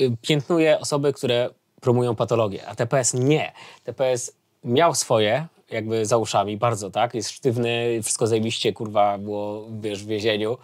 [0.00, 3.52] y, piętnuje osoby, które promują patologię, a TPS nie.
[3.84, 4.32] TPS
[4.64, 7.14] miał swoje, jakby za uszami, bardzo, tak?
[7.14, 10.58] Jest sztywny, wszystko zajebiście, kurwa, było, wiesz, w więzieniu,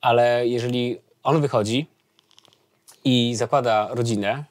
[0.00, 1.86] ale jeżeli on wychodzi
[3.04, 4.44] i zakłada rodzinę,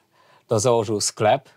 [0.46, 1.48] to założył sklep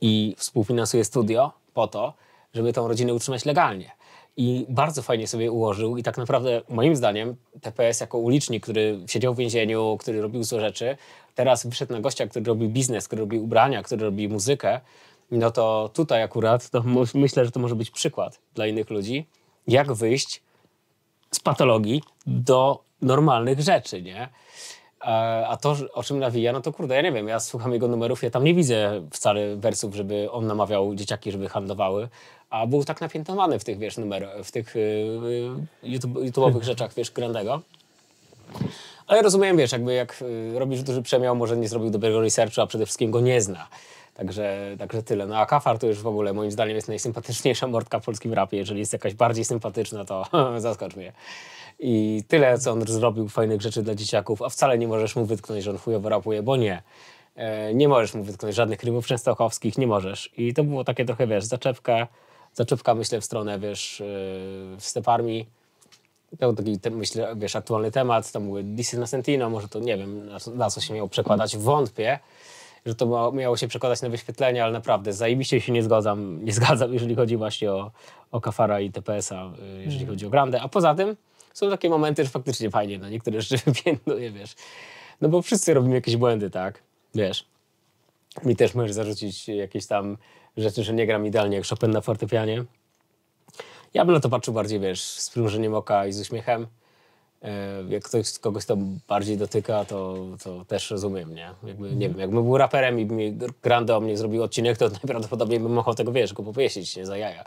[0.00, 2.14] i współfinansuje studio po to,
[2.54, 3.96] żeby tą rodzinę utrzymać legalnie
[4.36, 9.34] i bardzo fajnie sobie ułożył i tak naprawdę moim zdaniem TPS jako ulicznik, który siedział
[9.34, 10.96] w więzieniu, który robił złe rzeczy,
[11.34, 14.80] teraz wyszedł na gościa, który robi biznes, który robi ubrania, który robi muzykę,
[15.30, 16.84] no to tutaj akurat to
[17.14, 19.26] myślę, że to może być przykład dla innych ludzi,
[19.66, 20.42] jak wyjść
[21.30, 24.28] z patologii do normalnych rzeczy, nie?
[25.48, 28.22] A to, o czym nawija, no to kurde, ja nie wiem, ja słucham jego numerów,
[28.22, 32.08] ja tam nie widzę wcale wersów, żeby on namawiał dzieciaki, żeby handlowały,
[32.50, 37.10] a był tak napiętowany w tych, wiesz, numer, w tych yy, YouTube, YouTube'owych rzeczach, wiesz,
[37.10, 37.60] Grandego.
[39.06, 42.66] Ale rozumiem, wiesz, jakby jak y, robisz duży przemiał, może nie zrobił dobrego researchu, a
[42.66, 43.68] przede wszystkim go nie zna.
[44.14, 45.26] Także, także tyle.
[45.26, 48.56] No a Kafar to już w ogóle moim zdaniem jest najsympatyczniejsza mordka w polskim rapie.
[48.56, 50.26] Jeżeli jest jakaś bardziej sympatyczna, to
[50.58, 51.12] zaskocz mnie.
[51.78, 55.64] I tyle, co on zrobił fajnych rzeczy dla dzieciaków, a wcale nie możesz mu wytknąć,
[55.64, 56.82] że on chujowo rapuje, bo nie.
[57.36, 60.30] E, nie możesz mu wytknąć żadnych rymów częstochowskich, nie możesz.
[60.36, 62.06] I to było takie trochę, wiesz, zaczepka,
[62.56, 64.06] zaczepka myślę w stronę, wiesz, yy,
[64.76, 65.46] w Steparmi.
[66.38, 69.96] To był taki, myślę, wiesz, aktualny temat, tam były disy na Sentino, może to nie
[69.96, 72.18] wiem, na, co się miało przekładać, wątpię,
[72.86, 76.92] że to miało się przekładać na wyświetlenia, ale naprawdę zajebiście się nie zgadzam, nie zgadzam,
[76.92, 77.90] jeżeli chodzi właśnie o,
[78.30, 80.08] o Kafara i TPS-a, y, jeżeli mhm.
[80.08, 80.60] chodzi o Grande.
[80.60, 81.16] A poza tym
[81.54, 84.54] są takie momenty, że faktycznie fajnie, no niektóre rzeczy wypiętnuje, wiesz.
[85.20, 86.82] No bo wszyscy robimy jakieś błędy, tak?
[87.14, 87.46] Wiesz.
[88.44, 90.16] Mi też możesz zarzucić jakieś tam
[90.56, 92.64] rzeczy, że nie gram idealnie jak Chopin na fortepianie.
[93.94, 96.66] Ja bym na to patrzył bardziej, wiesz, z przymrużeniem oka i z uśmiechem.
[97.42, 98.76] E, Jak ktoś, kogoś to
[99.08, 101.50] bardziej dotyka, to, to też rozumiem, nie?
[101.66, 105.60] Jakby, nie wiem, jakbym był raperem i mi Grande o mnie zrobił odcinek, to najprawdopodobniej
[105.60, 107.44] bym mógł tego, wiesz, go powiesić nie, za jaja.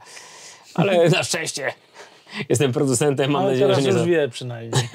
[0.75, 1.73] Ale na szczęście
[2.49, 3.91] jestem producentem, mam Ale nadzieję, teraz że nie...
[3.91, 4.83] już za- wie przynajmniej.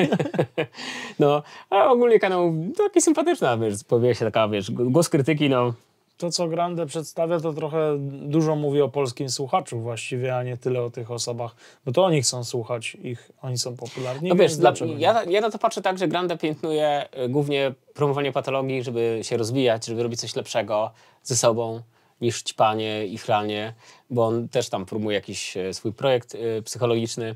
[1.19, 5.75] No, a ogólnie kanał taki sympatyczny, wiesz, pojawia się taka, wiesz, głos krytyki, no,
[6.17, 10.83] To, co Grande przedstawia, to trochę dużo mówi o polskim słuchaczu właściwie, a nie tyle
[10.83, 11.55] o tych osobach,
[11.87, 14.29] bo to oni chcą słuchać ich, oni są popularni.
[14.29, 17.75] No wiesz, dla, dlaczego ja, ja na to patrzę tak, że Grande piętnuje y, głównie
[17.95, 20.91] promowanie patologii, żeby się rozwijać, żeby robić coś lepszego
[21.23, 21.81] ze sobą
[22.21, 23.75] niż ćpanie i chlanie,
[24.11, 27.35] bo on też tam promuje jakiś y, swój projekt y, psychologiczny,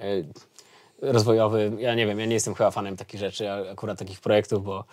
[0.00, 0.26] y,
[1.02, 1.72] rozwojowy.
[1.78, 4.84] Ja nie wiem, ja nie jestem chyba fanem takich rzeczy, akurat takich projektów, bo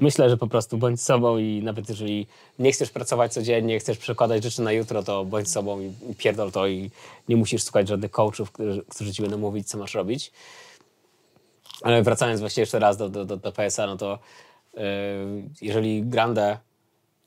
[0.00, 2.26] myślę, że po prostu bądź sobą i nawet jeżeli
[2.58, 6.66] nie chcesz pracować codziennie, chcesz przekładać rzeczy na jutro, to bądź sobą i, pierdol to
[6.66, 6.90] i
[7.28, 10.32] nie musisz słuchać żadnych coachów, którzy, którzy ci będą mówić, co masz robić.
[11.82, 14.18] Ale wracając właśnie jeszcze raz do, do, do, do PSA, no to
[14.74, 14.82] yy,
[15.62, 16.58] jeżeli Grande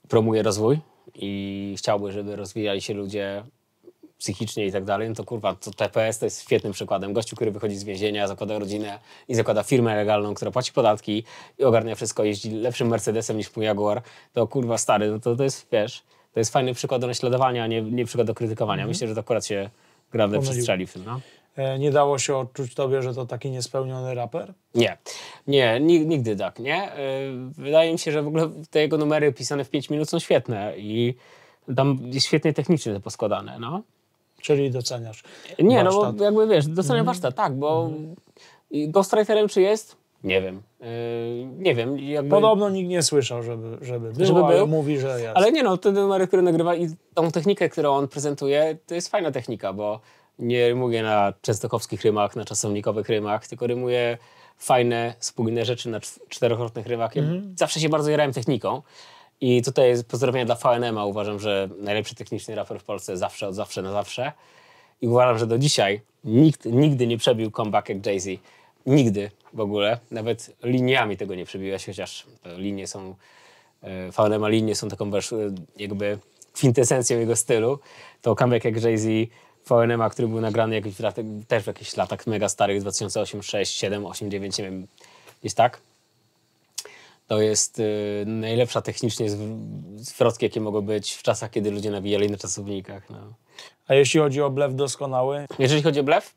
[0.08, 0.80] promuje rozwój
[1.16, 3.44] i chciałby, żeby rozwijali się ludzie
[4.26, 7.14] psychicznie i tak dalej, no to kurwa, to TPS to jest świetnym przykładem.
[7.14, 11.24] Gościu, który wychodzi z więzienia, zakłada rodzinę i zakłada firmę legalną, która płaci podatki
[11.60, 14.02] i ogarnia wszystko, jeździ lepszym Mercedesem niż mój Jaguar,
[14.34, 16.04] to kurwa stary, no to, to jest, wiesz,
[16.34, 18.88] to jest fajny przykład do naśladowania, a nie, nie przykład do krytykowania.
[18.88, 19.70] Myślę, że to akurat się
[20.12, 21.22] Grande przestrzeli w tym, no.
[21.56, 24.54] E, Nie dało się odczuć tobie, że to taki niespełniony raper?
[24.76, 24.98] Nie,
[25.48, 26.90] nie, ni- nigdy tak, nie.
[27.58, 30.20] Yy, Wydaje mi się, że w ogóle te jego numery pisane w 5 minut są
[30.20, 31.16] świetne i
[31.76, 33.82] tam jest świetnie technicznie to poskładane, no.
[34.42, 35.24] Czyli doceniasz
[35.60, 36.16] Nie, no warsztat.
[36.16, 37.90] bo jakby wiesz, doceniam warsztat, tak, bo
[38.72, 39.96] ghostwriterem czy jest?
[40.24, 40.62] Nie wiem.
[40.80, 40.88] Yy,
[41.58, 42.30] nie wiem, jakby...
[42.30, 44.68] Podobno nikt nie słyszał, żeby, żeby było, Żeby ale był?
[44.68, 45.38] mówi, że jest.
[45.38, 49.10] Ale nie no, te numery, które nagrywa i tą technikę, którą on prezentuje, to jest
[49.10, 50.00] fajna technika, bo
[50.40, 54.18] nie rymuje na częstochowskich rymach, na czasownikowych rymach, tylko rymuje
[54.58, 57.16] fajne, spójne rzeczy na cz- czterokrotnych rymach.
[57.16, 57.24] Ja
[57.56, 58.82] zawsze się bardzo jarałem techniką
[59.42, 61.06] i tutaj jest pozdrowienia dla VNM-a.
[61.06, 64.32] Uważam, że najlepszy techniczny raper w Polsce zawsze, od zawsze na zawsze.
[65.02, 68.40] I uważam, że do dzisiaj nikt nigdy nie przebił comeback jak Jay-Z.
[68.86, 70.00] Nigdy w ogóle.
[70.12, 72.26] Nawet liniami tego nie przebiłeś, chociaż
[72.58, 73.16] linie są
[73.82, 75.20] e, VNM linie są taką e,
[75.78, 76.18] jakby
[76.54, 77.80] kwintesencją jego stylu,
[78.22, 79.30] to comeback jak Jay-Z
[79.70, 80.96] VNM, który był nagrany jakiś
[81.48, 84.88] też w jakichś latach mega starych, 2008, 6, 7, 8, 9, nie wiem,
[85.42, 85.82] gdzieś tak.
[87.32, 89.58] To jest y, najlepsza technicznie zw-
[89.98, 93.10] zwrotki, jakie mogły być w czasach, kiedy ludzie nawijali na czasownikach.
[93.10, 93.34] No.
[93.88, 96.36] A jeśli chodzi o blef doskonały, Jeżeli chodzi o Blef,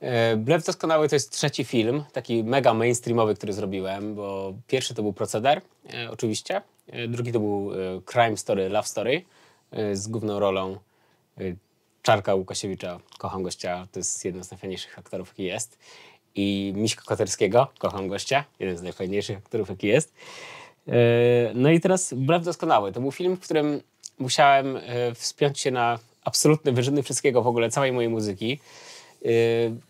[0.00, 5.02] e, Blef Doskonały to jest trzeci film, taki mega mainstreamowy, który zrobiłem, bo pierwszy to
[5.02, 5.60] był Proceder,
[5.94, 7.70] e, oczywiście, e, drugi to był
[8.12, 9.22] Crime Story, Love Story
[9.92, 10.78] z główną rolą
[12.02, 15.78] Czarka Łukasiewicza, kocham gościa, to jest jeden z najfajniejszych aktorów, jaki jest.
[16.34, 20.14] I Miśka Koterskiego, kocham gościa, jeden z najfajniejszych aktorów, jaki jest.
[20.88, 20.92] E,
[21.54, 22.92] No i teraz Blef Doskonały.
[22.92, 23.80] To był film, w którym
[24.18, 28.60] musiałem e, wspiąć się na absolutne wyżyny wszystkiego w ogóle, całej mojej muzyki.
[29.24, 29.28] E,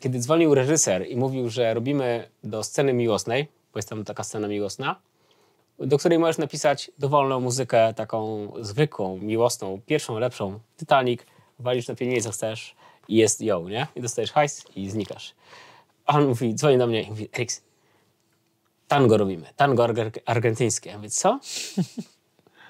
[0.01, 4.49] Kiedy dzwonił reżyser i mówił, że robimy do sceny miłosnej, bo jest tam taka scena
[4.49, 4.97] miłosna,
[5.79, 11.21] do której możesz napisać dowolną muzykę, taką zwykłą, miłosną, pierwszą, lepszą, Titanic,
[11.59, 12.75] walisz na pieniądze, co chcesz
[13.09, 13.87] i jest ją, nie?
[13.97, 15.35] I dostajesz hajs i znikasz.
[16.07, 17.63] A on mówi, dzwoni do mnie i mówi, Eriks,
[18.89, 20.91] tango robimy, tango arge- argentyńskie.
[20.91, 21.41] Ja mówię, co?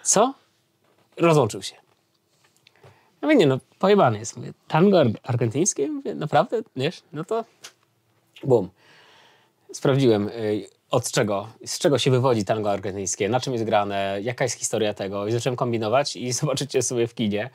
[0.02, 0.34] Co?
[1.16, 1.74] Rozłączył się.
[3.22, 4.36] Ja mówię, nie no, pojebany jest.
[4.36, 5.88] Mówię, tango ar- argentyńskie?
[5.88, 6.62] Mówię, naprawdę?
[6.76, 7.02] Wiesz?
[7.12, 7.44] No to
[8.44, 8.70] bum.
[9.72, 14.44] Sprawdziłem, y, od czego, z czego się wywodzi tango argentyńskie, na czym jest grane, jaka
[14.44, 17.50] jest historia tego i zacząłem kombinować i zobaczycie sobie w kinie,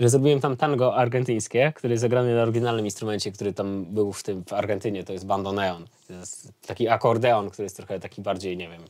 [0.00, 4.22] że zrobiłem tam tango argentyńskie, który jest zagrany na oryginalnym instrumencie, który tam był w
[4.22, 5.86] tym w Argentynie, to jest bandoneon.
[6.08, 8.82] To jest taki akordeon, który jest trochę taki bardziej, nie wiem,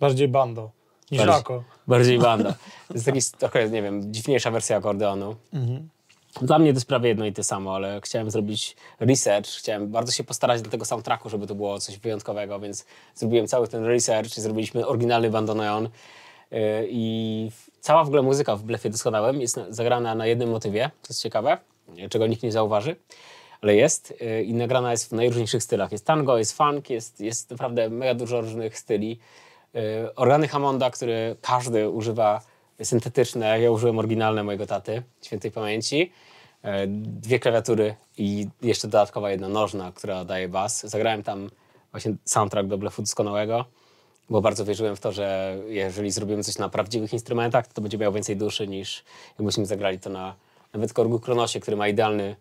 [0.00, 0.70] bardziej bando
[1.10, 1.62] niż Bardziej-.
[1.86, 2.54] Bardziej banda.
[2.88, 5.36] To jest taki trochę, nie wiem, dziwniejsza wersja akordeonu.
[6.42, 10.12] Dla mnie to jest prawie jedno i to samo, ale chciałem zrobić research, chciałem bardzo
[10.12, 14.38] się postarać do tego soundtracku, żeby to było coś wyjątkowego, więc zrobiłem cały ten research
[14.38, 15.88] i zrobiliśmy oryginalny bandoneon.
[16.50, 16.60] Yy,
[16.90, 21.12] I cała w ogóle muzyka w Blefie Doskonałym jest na- zagrana na jednym motywie, co
[21.12, 21.58] jest ciekawe,
[22.10, 22.96] czego nikt nie zauważy,
[23.60, 25.92] ale jest yy, i nagrana jest w najróżniejszych stylach.
[25.92, 29.18] Jest tango, jest funk, jest, jest naprawdę mega dużo różnych styli.
[29.74, 29.80] Yy,
[30.16, 32.40] Organy Hammonda, które każdy używa
[32.82, 36.12] syntetyczne, ja użyłem oryginalne mojego taty, świętej pamięci.
[36.62, 40.86] e, dwie klawiatury i jeszcze dodatkowa jedna nożna, która daje bas.
[40.86, 41.50] Zagrałem tam
[41.90, 43.64] właśnie soundtrack do Blefu Doskonałego,
[44.30, 47.98] bo bardzo wierzyłem w to, że jeżeli zrobimy coś na prawdziwych instrumentach, to, to będzie
[47.98, 49.04] miało więcej duszy niż
[49.38, 50.34] jakbyśmy zagrali to na
[50.72, 52.36] nawet Korgu Kronosie, który ma idealny,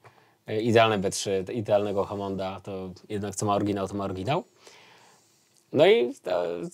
[0.47, 4.43] e, idealne B3, idealnego Hammonda, to jednak co ma oryginał, to ma oryginał.
[5.73, 6.13] No i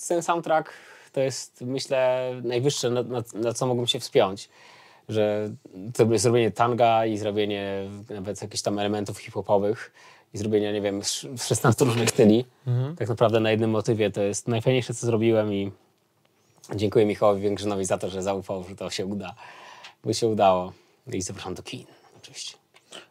[0.08, 0.74] ten soundtrack
[1.12, 4.50] to jest, myślę, najwyższe, na, na, na co mogłem się wspiąć.
[5.10, 5.50] Że
[5.94, 9.92] to zrobienie tanga i zrobienie nawet jakichś tam elementów hip-hopowych
[10.34, 12.46] i zrobienie, nie wiem, sz- 16 różnych styli,
[12.98, 15.72] tak naprawdę na jednym motywie, to jest najfajniejsze, co zrobiłem i
[16.76, 19.36] dziękuję Michałowi Węgrzynowi za to, że zaufał, że to się uda.
[20.04, 20.74] Bo się udało.
[21.14, 21.86] I zapraszam do kin,
[22.18, 22.58] oczywiście.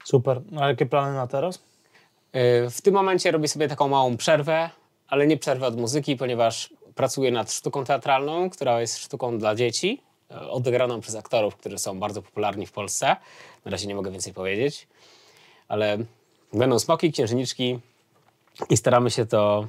[0.04, 0.40] Super.
[0.60, 1.56] A jakie plany na teraz?
[1.56, 4.70] Y, W tym momencie robię sobie taką małą przerwę,
[5.08, 10.02] ale nie przerwę od muzyki, ponieważ pracuję nad sztuką teatralną, która jest sztuką dla dzieci,
[10.30, 13.16] y, odegraną przez aktorów, którzy są bardzo popularni w Polsce.
[13.64, 14.86] Na razie nie mogę więcej powiedzieć,
[15.68, 15.98] ale
[16.52, 17.78] będą smoki, księżniczki
[18.70, 19.66] i staramy się to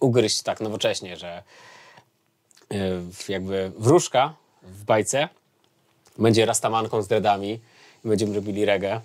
[0.00, 1.42] ugryźć tak nowocześnie, że
[2.72, 2.76] y,
[3.28, 5.28] jakby wróżka w bajce
[6.18, 7.60] będzie rastamanką z dreadami
[8.04, 9.00] i będziemy robili reggae.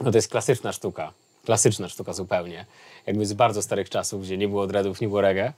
[0.00, 1.12] No to jest klasyczna sztuka.
[1.44, 2.66] Klasyczna sztuka zupełnie.
[3.06, 5.52] Jakby z bardzo starych czasów, gdzie nie było dreadów, nie było reggae.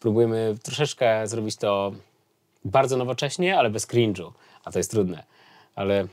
[0.00, 1.92] Próbujemy troszeczkę zrobić to
[2.64, 4.32] bardzo nowocześnie, ale bez cringe'u.
[4.64, 5.24] A to jest trudne.
[5.74, 6.06] Ale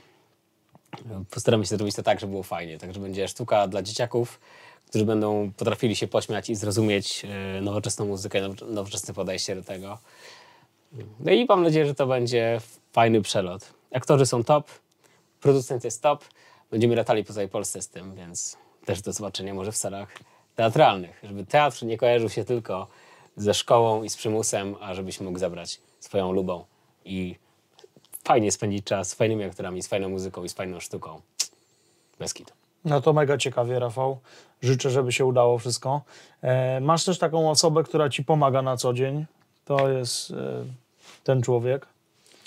[1.30, 2.78] postaramy się zrobić to tak, żeby było fajnie.
[2.78, 4.40] Także będzie sztuka dla dzieciaków,
[4.88, 9.98] którzy będą potrafili się pośmiać i zrozumieć e, nowoczesną muzykę, now- nowoczesne podejście do tego.
[11.20, 12.60] No i mam nadzieję, że to będzie
[12.92, 13.72] fajny przelot.
[13.94, 14.70] Aktorzy są top,
[15.40, 16.24] producent jest top.
[16.70, 20.08] Będziemy latali po całej Polsce z tym, więc też do zobaczenia może w salach
[20.56, 21.20] teatralnych.
[21.22, 22.86] Żeby teatr nie kojarzył się tylko
[23.36, 26.64] ze szkołą i z przymusem, a żebyś mógł zabrać swoją lubą
[27.04, 27.36] i
[28.24, 31.20] fajnie spędzić czas z fajnymi aktorami, z fajną muzyką i z fajną sztuką.
[32.18, 32.52] Bez kitu.
[32.84, 34.18] No to mega ciekawie, Rafał.
[34.62, 36.02] Życzę, żeby się udało wszystko.
[36.42, 39.26] E, masz też taką osobę, która ci pomaga na co dzień.
[39.64, 40.64] To jest e,
[41.24, 41.86] ten człowiek.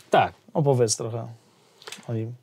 [0.09, 1.27] Tak, Opowiedz trochę
[2.07, 2.33] o nim.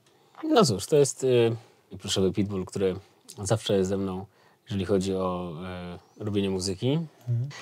[0.45, 1.57] No cóż, to jest y,
[1.99, 2.97] pluszowy pitbull, który
[3.43, 4.27] zawsze jest ze mną,
[4.67, 5.53] jeżeli chodzi o
[6.21, 6.99] y, robienie muzyki.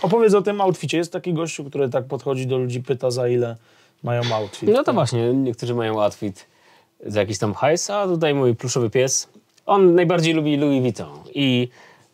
[0.03, 0.99] Opowiedz o tym outficie.
[0.99, 3.57] Jest taki gościu, który tak podchodzi do ludzi, pyta za ile
[4.03, 4.69] mają outfit.
[4.73, 6.47] No to właśnie, niektórzy mają outfit
[7.07, 9.29] za jakiś tam hajs, a tutaj mój pluszowy pies,
[9.67, 11.69] on najbardziej lubi Louis Vuitton i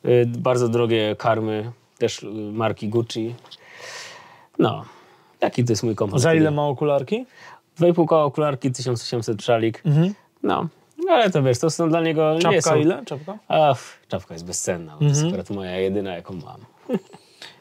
[0.04, 3.34] y, bardzo drogie karmy, też y, marki Gucci.
[4.58, 4.84] No,
[5.38, 6.22] taki to jest mój komfort.
[6.22, 7.26] Za ile ma okularki?
[7.80, 9.82] 2,5 koła okularki, 1800 szalik.
[10.42, 10.68] No,
[11.10, 12.76] ale to wiesz, to są dla niego nie Czapka są...
[12.76, 13.04] ile?
[13.04, 13.38] Czapka?
[13.48, 16.60] Ach, czapka jest bezcenna, to jest akurat moja jedyna, jaką mam.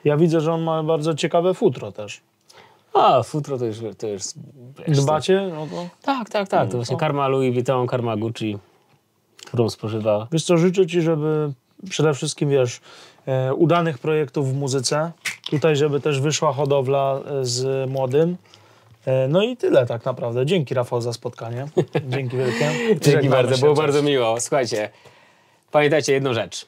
[0.06, 2.22] Ja widzę, że on ma bardzo ciekawe futro też.
[2.94, 4.22] A, futro to już, to już
[4.88, 5.52] wiesz, to- Dbacie?
[5.56, 5.90] No to...
[6.02, 6.70] Tak, tak, tak.
[6.70, 8.58] To właśnie karma Louis Vuitton, karma Gucci,
[9.46, 10.28] którą spożywa.
[10.32, 11.54] Wiesz co, życzę ci, żeby
[11.90, 12.82] przede wszystkim, wiesz,
[13.26, 15.12] e, udanych projektów w muzyce.
[15.50, 18.38] Tutaj, żeby też wyszła hodowla e, z młodym.
[19.06, 20.46] E, no i tyle tak naprawdę.
[20.46, 21.68] Dzięki Rafał za spotkanie.
[22.14, 22.72] Dzięki wielkie.
[23.02, 23.62] Dzięki bardzo, się.
[23.62, 23.82] było Cześć.
[23.82, 24.42] bardzo miło.
[24.42, 24.90] Słuchajcie,
[25.72, 26.66] pamiętajcie jedną rzecz.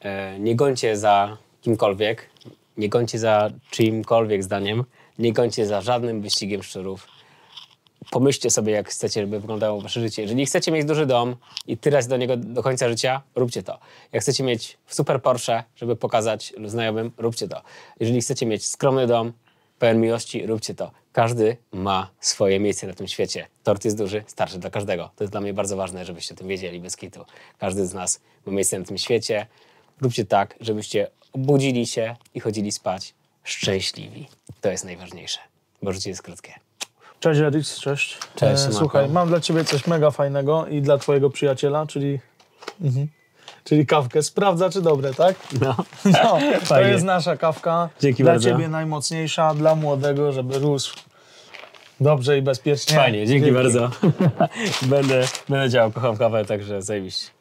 [0.00, 2.30] E, nie gońcie za kimkolwiek,
[2.76, 4.84] nie gońcie za czyimkolwiek zdaniem,
[5.18, 7.06] nie gońcie za żadnym wyścigiem szczurów.
[8.10, 10.22] Pomyślcie sobie, jak chcecie, żeby wyglądało wasze życie.
[10.22, 11.36] Jeżeli chcecie mieć duży dom
[11.66, 13.78] i tyrać do niego do końca życia, róbcie to.
[14.12, 17.62] Jak chcecie mieć super Porsche, żeby pokazać znajomym, róbcie to.
[18.00, 19.32] Jeżeli chcecie mieć skromny dom,
[19.78, 20.90] pełen miłości, róbcie to.
[21.16, 23.46] Każdy ma swoje miejsce na tym świecie.
[23.62, 25.10] Tort jest duży, starczy dla każdego.
[25.16, 27.24] To jest dla mnie bardzo ważne, żebyście o tym wiedzieli bez kitu.
[27.58, 29.46] Każdy z nas ma miejsce na tym świecie.
[30.00, 33.14] Róbcie tak, żebyście obudzili się i chodzili spać
[33.44, 34.28] szczęśliwi.
[34.60, 35.40] To jest najważniejsze,
[35.82, 36.52] bo życie jest krótkie.
[37.20, 38.18] Cześć Eryk, cześć.
[38.34, 42.20] Cześć, E, słuchaj, mam dla ciebie coś mega fajnego i dla twojego przyjaciela, czyli...
[42.80, 43.08] Mhm.
[43.66, 44.22] Czyli kawkę.
[44.22, 45.36] Sprawdza, czy dobre, tak?
[45.60, 45.76] No.
[46.04, 46.90] No, to Fajnie.
[46.90, 47.88] jest nasza kawka.
[48.00, 48.50] Dzięki dla bardzo.
[48.50, 50.96] ciebie najmocniejsza, dla młodego, żeby rósł
[52.00, 52.96] dobrze i bezpiecznie.
[52.96, 53.90] Fajnie, dzięki, bardzo.
[54.82, 57.35] będę, będę działał, kocham kawę, także zajebiście.